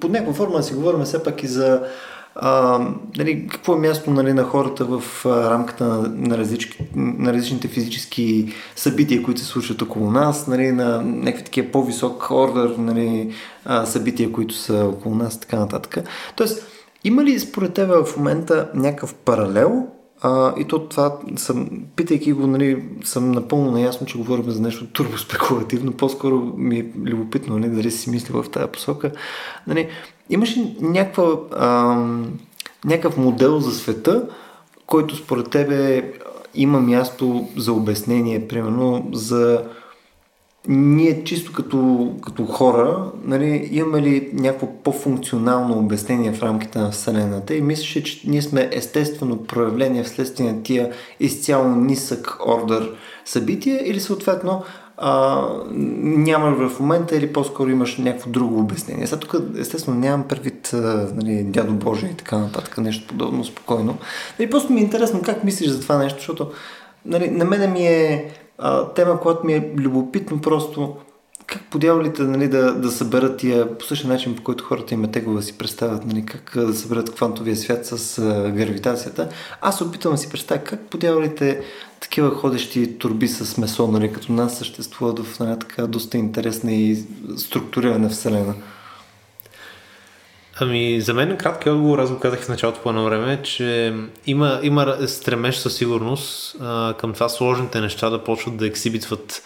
[0.00, 1.82] под някаква форма да си говорим все пак и за
[2.34, 2.80] а,
[3.16, 7.68] нали, какво е място нали, на хората в а, рамката на, на, различ, на различните
[7.68, 13.86] физически събития, които се случват около нас, нали, на някакви такива по-висок ордер нали, а,
[13.86, 15.98] събития, които са около нас така нататък.
[16.36, 16.66] Тоест,
[17.04, 19.86] има ли според теб в момента някакъв паралел
[20.22, 24.86] а, и то това, съм, питайки го, нали, съм напълно наясно, че говорим за нещо
[24.86, 25.92] турбоспекулативно.
[25.92, 29.12] По-скоро ми е любопитно, нали, дали си мисли в тази посока.
[29.66, 29.88] Нали,
[30.30, 31.96] имаш ли някаква, а,
[32.84, 34.28] някакъв модел за света,
[34.86, 36.12] който според тебе
[36.54, 39.64] има място за обяснение, примерно, за
[40.68, 47.54] ние чисто като, като хора, нали, имаме ли някакво по-функционално обяснение в рамките на Вселената
[47.54, 50.90] и мислиш, че ние сме естествено проявление вследствие на тия
[51.20, 52.90] изцяло нисък ордер
[53.24, 54.62] събития или съответно
[54.96, 55.42] а,
[56.02, 59.06] няма в момента или по-скоро имаш някакво друго обяснение.
[59.06, 60.70] Сега тук естествено нямам предвид
[61.14, 63.98] нали, дядо Боже и така нататък, нещо подобно, спокойно.
[64.38, 66.50] Нали, просто ми е интересно как мислиш за това нещо, защото
[67.04, 68.30] нали, на мене ми е
[68.60, 70.96] а, тема, която ми е любопитно просто
[71.46, 75.04] как по дяволите нали, да, да съберат тия по същия начин, по който хората им
[75.04, 79.28] е тегло да си представят нали, как да съберат квантовия свят с а, гравитацията.
[79.60, 81.60] Аз опитвам да си представя как по дяволите
[82.00, 87.04] такива ходещи турби с месо, нали, като нас съществуват в една така доста интересна и
[87.36, 88.54] структурирана вселена.
[90.62, 93.94] Ами, за мен краткият отговор, аз го казах в началото по едно време, че
[94.26, 99.42] има, има стремеж със сигурност а, към това сложните неща да почват да ексибитват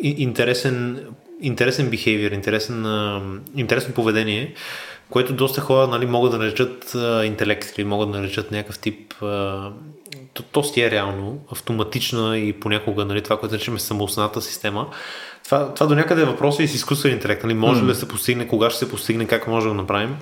[0.00, 1.06] интересен,
[1.40, 3.22] интересен behavior, интересен, а,
[3.56, 4.54] интересно поведение,
[5.10, 9.22] което доста хора нали, могат да наречат а, интелект или могат да наречат някакъв тип
[9.22, 9.70] а,
[10.34, 14.86] то, то си е реално, автоматична и понякога нали, това, което наричаме самоосната система.
[15.50, 17.42] Това, това до някъде е въпрос и с изкуствен интелект.
[17.42, 17.54] Нали?
[17.54, 20.16] Може ли да се постигне, кога ще се постигне, как може да го направим?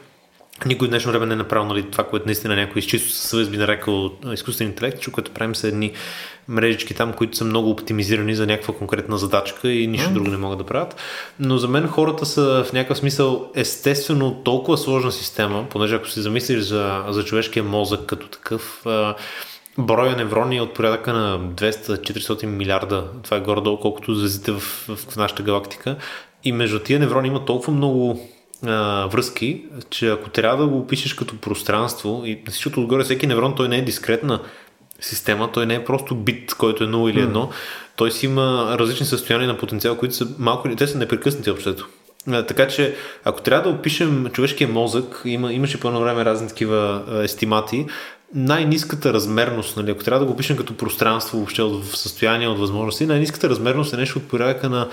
[0.66, 3.56] Никой днешно време не е направил нали, това, което наистина някой изчисто със съвест би
[3.56, 5.92] нарекал изкуствен интелект, че което правим са едни
[6.48, 10.12] мрежички там, които са много оптимизирани за някаква конкретна задачка и нищо mm.
[10.12, 10.96] друго не могат да правят.
[11.40, 16.20] Но за мен хората са в някакъв смисъл естествено толкова сложна система, понеже ако си
[16.20, 18.86] замислиш за, за човешкия мозък като такъв,
[19.78, 23.04] броя неврони е от порядъка на 200-400 милиарда.
[23.22, 25.96] Това е горе-долу колкото звездите в, в, нашата галактика.
[26.44, 28.28] И между тия неврони има толкова много
[28.66, 33.54] а, връзки, че ако трябва да го опишеш като пространство, и защото отгоре всеки неврон
[33.56, 34.40] той не е дискретна
[35.00, 37.48] система, той не е просто бит, който е 0 или 1, mm.
[37.96, 41.88] той си има различни състояния на потенциал, които са малко, те са непрекъснати общото.
[42.48, 47.04] Така че, ако трябва да опишем човешкия мозък, има, имаше по едно време разни такива
[47.24, 47.86] естимати,
[48.34, 53.06] най-низката размерност, нали, ако трябва да го опишем като пространство въобще в състояние от възможности,
[53.06, 54.88] най-низката размерност е нещо от порядъка на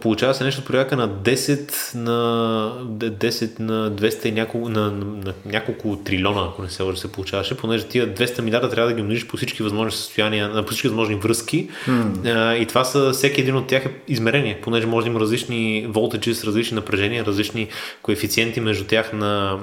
[0.00, 5.04] получава се нещо от порядъка на 10 на 10 на 200 и няколко, на, на,
[5.04, 8.94] на няколко трилиона, ако не се лъжа, се получаваше, понеже тия 200 милиарда трябва да
[8.94, 11.70] ги умножиш по всички възможни състояния, на всички възможни връзки.
[11.88, 12.34] Hmm.
[12.34, 15.86] А, и това са, всеки един от тях е измерение, понеже може да има различни
[15.88, 17.68] волтажи с различни напрежения, различни
[18.02, 19.58] коефициенти между тях на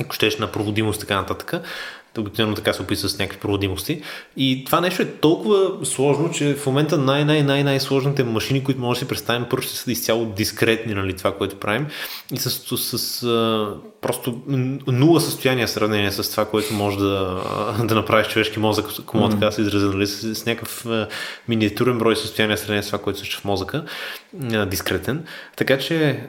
[0.00, 1.54] ако щеш на проводимост, така нататък
[2.20, 4.02] обикновено така се описва с някакви проводимости.
[4.36, 9.08] И това нещо е толкова сложно, че в момента най-най-най-най-сложните машини, които може да си
[9.08, 11.86] представим, първо ще са изцяло дискретни, нали, това, което правим.
[12.32, 13.26] И с, с, с
[14.04, 14.40] просто
[14.86, 17.42] нула състояние в сравнение с това, което може да,
[17.84, 19.34] да направиш човешки мозък, ако мога mm.
[19.34, 20.86] така да се изразя, нали, с, с някакъв
[21.48, 23.84] миниатюрен брой състояния в сравнение с това, което се в мозъка,
[24.66, 25.24] дискретен.
[25.56, 26.20] Така че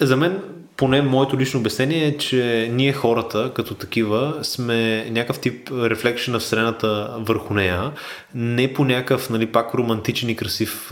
[0.00, 0.40] за мен
[0.78, 6.38] поне моето лично обяснение е, че ние хората, като такива, сме някакъв тип рефлекшн на
[6.38, 7.92] Вселената върху нея.
[8.34, 10.90] Не по някакъв, нали, пак романтичен и красив.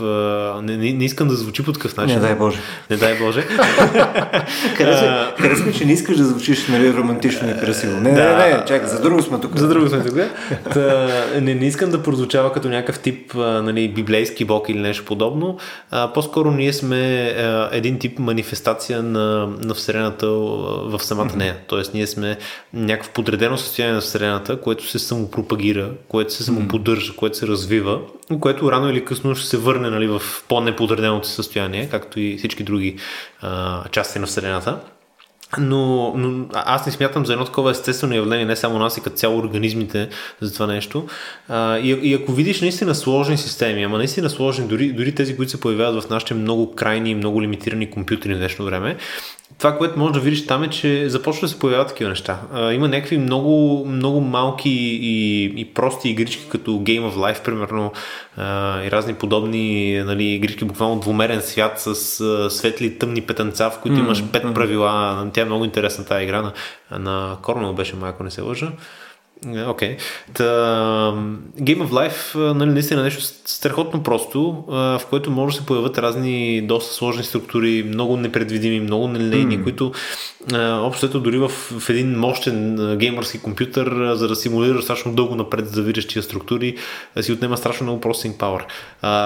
[0.61, 2.15] Не, не, не искам да звучи по такъв начин.
[2.15, 2.57] Не дай Боже.
[2.89, 3.41] Не дай Боже.
[5.67, 7.99] Харесва, че не искаш да звучиш нали, романтично и красиво.
[7.99, 8.37] Не, да.
[8.37, 9.57] не, не, чакай, за друго сме тук.
[9.57, 10.17] За друго сме тук.
[10.73, 11.07] Та,
[11.41, 15.57] не, не искам да прозвучава като някакъв тип нали, библейски бог или нещо подобно.
[15.91, 21.55] А, по-скоро ние сме а, един тип манифестация на, на Вселената в самата нея.
[21.67, 22.37] Тоест ние сме
[22.73, 27.99] някакво подредено състояние на Вселената, което се самопропагира, което се самоподдържа, което се развива,
[28.39, 32.95] което рано или късно ще се върне нали, в по-неподреденото състояние, както и всички други
[33.41, 34.77] а, части на Вселената.
[35.57, 39.15] Но, но аз не смятам за едно такова естествено явление, не само нас и като
[39.15, 40.09] цяло организмите
[40.41, 41.07] за това нещо.
[41.49, 45.51] А, и, и ако видиш наистина сложни системи, ама наистина сложни, дори, дори тези, които
[45.51, 48.97] се появяват в нашите много крайни и много лимитирани компютри в днешно време,
[49.57, 52.39] това, което можеш да видиш там е, че започва да се появяват такива неща.
[52.53, 57.91] А, има някакви много, много малки и, и прости игрички, като Game of Life, примерно,
[58.37, 63.69] а, и разни подобни нали, игрички, буквално двумерен свят с а, светли и тъмни петънца,
[63.69, 65.27] в които mm, имаш пет правила.
[65.33, 66.41] Тя е много интересна тази игра.
[66.41, 66.53] На,
[66.99, 68.71] на Корнел беше, майко не се лъжа.
[69.45, 69.97] Окей.
[69.97, 69.97] Okay.
[71.61, 75.97] Game of Life, нали, наистина е нещо страхотно просто, в което може да се появят
[75.97, 79.63] разни доста сложни структури, много непредвидими, много нелинейни, mm.
[79.63, 79.91] които
[80.55, 85.75] общо дори в, в един мощен геймърски компютър, за да симулира страшно дълго напред, за
[85.75, 86.75] да видиш тия структури,
[87.21, 88.61] си отнема страшно много processing power.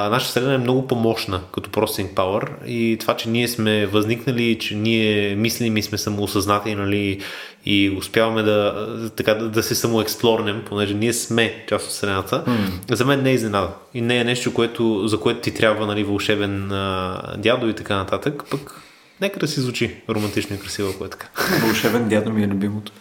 [0.09, 4.75] Нашата вселена е много по-мощна като processing power и това, че ние сме възникнали, че
[4.75, 7.19] ние мислим и сме самоосъзнати, нали,
[7.65, 12.95] и успяваме да, така, да се самоексплорнем, понеже ние сме част от Вселената, mm.
[12.95, 13.69] за мен не е изненада.
[13.93, 17.95] И не е нещо, което, за което ти трябва нали, вълшебен а, дядо и така
[17.95, 18.43] нататък.
[18.51, 18.81] Пък
[19.21, 21.27] нека да си звучи романтично и красиво, ако е така.
[21.65, 22.91] Вълшебен дядо ми е любимото.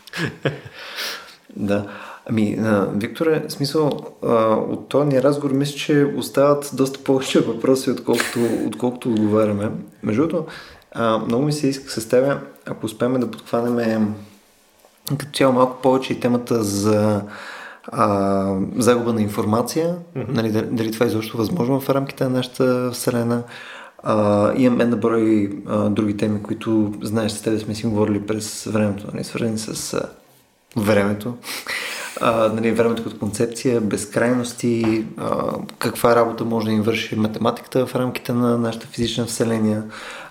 [1.56, 1.86] да.
[2.26, 2.58] Ами,
[2.94, 3.90] Викторе, смисъл,
[4.22, 9.70] а, от този разговор мисля, че остават доста повече въпроси, отколкото, отколкото отговаряме.
[10.02, 10.46] Между другото,
[11.26, 14.14] много ми се иска с тебе, ако успеем да подхванем
[15.18, 17.22] като цяло малко повече и темата за
[17.86, 20.28] а, загуба на информация, mm-hmm.
[20.28, 23.42] нали, дали това е изобщо възможно в рамките на нашата вселена.
[24.02, 28.64] А, имаме на брой а, други теми, които знаеш с тебе сме си говорили през
[28.64, 30.02] времето, нали, свързани с а,
[30.76, 31.34] времето.
[32.20, 37.94] А, нали, времето като концепция, безкрайности, а, каква работа може да им върши математиката в
[37.94, 39.82] рамките на нашата физична вселения,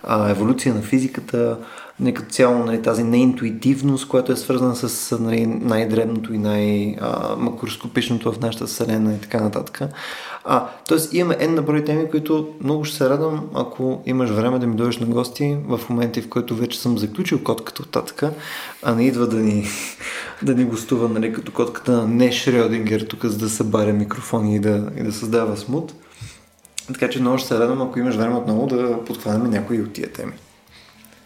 [0.04, 1.58] а, еволюция на физиката,
[2.00, 8.40] не като цяло нали, тази неинтуитивност, която е свързана с нали, най-дребното и най-макроскопичното в
[8.40, 9.82] нашата вселена и така нататък.
[10.44, 14.60] А, тоест имаме една на брой теми, които много ще се радвам, ако имаш време
[14.60, 18.32] да ми дойдеш на гости в моменти, в който вече съм заключил котката от татъка,
[18.84, 19.68] а не идва да ни,
[20.44, 24.92] да ни гостува нали, като котката не Шрёдингер тук, за да събаря микрофони и да,
[24.98, 25.94] и да създава смут.
[26.88, 30.12] Така че много ще се радвам, ако имаш време отново да подхванем някои от тия
[30.12, 30.34] теми.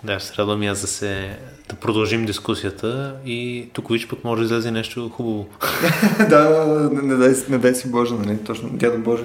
[0.04, 1.38] Да, ще радвам и аз да се
[1.70, 5.48] да продължим дискусията и тук виж пък може да излезе нещо хубаво.
[6.30, 8.38] да, не, не, дай, не дай си Боже, нали?
[8.38, 9.24] Точно, дядо Боже.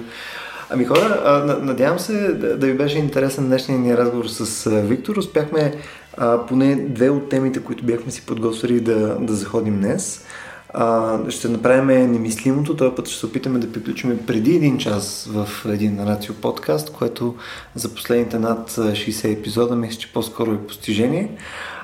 [0.69, 5.17] Ами хора, надявам се да, да ви беше интересен днешния ни разговор с Виктор.
[5.17, 5.73] Успяхме
[6.17, 10.25] а, поне две от темите, които бяхме си подготвили да, да заходим днес.
[10.73, 15.49] А, ще направим немислимото, този път ще се опитаме да приключим преди един час в
[15.65, 17.35] един рацио подкаст, което
[17.75, 21.31] за последните над 60 епизода мисля, че по-скоро е постижение.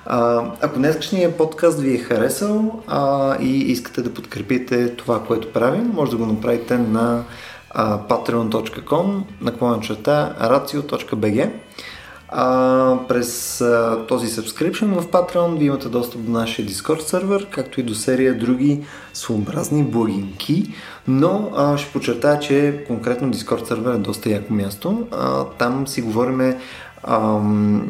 [0.06, 5.92] А, ако днескашният подкаст ви е харесал а, и искате да подкрепите това, което правим,
[5.94, 7.24] може да го направите на
[8.10, 11.50] patreon.com наклона черта racio.bg
[12.30, 17.80] а, през а, този subscription в Patreon ви имате достъп до нашия Discord сервер, както
[17.80, 20.74] и до серия други своеобразни благинки,
[21.08, 25.08] но а, ще подчертая, че конкретно Discord сервер е доста яко място.
[25.12, 26.58] А, там си говориме
[27.08, 27.40] а,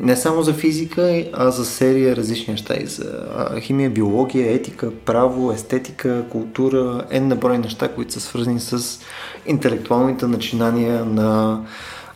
[0.01, 2.75] не само за физика, а за серия различни неща.
[2.79, 3.25] И за
[3.59, 8.99] химия, биология, етика, право, естетика, култура, една брой неща, които са свързани с
[9.45, 11.61] интелектуалните начинания на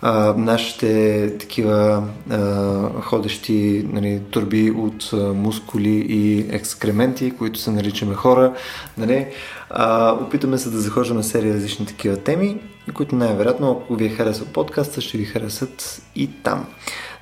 [0.01, 8.13] а, нашите такива а, ходещи нали, турби от а, мускули и екскременти, които се наричаме
[8.13, 8.53] хора.
[8.97, 9.27] Нали.
[9.69, 12.57] А, опитаме се да захождаме серия различни такива теми,
[12.93, 16.65] които най-вероятно, ако ви е харесал подкаста, ще ви харесат и там.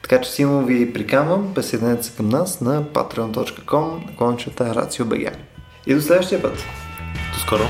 [0.01, 5.33] Така че силно ви приканвам, присъединете се към нас на patreon.com, кончета RACIO.BG.
[5.87, 6.65] И до следващия път!
[7.33, 7.63] До скоро!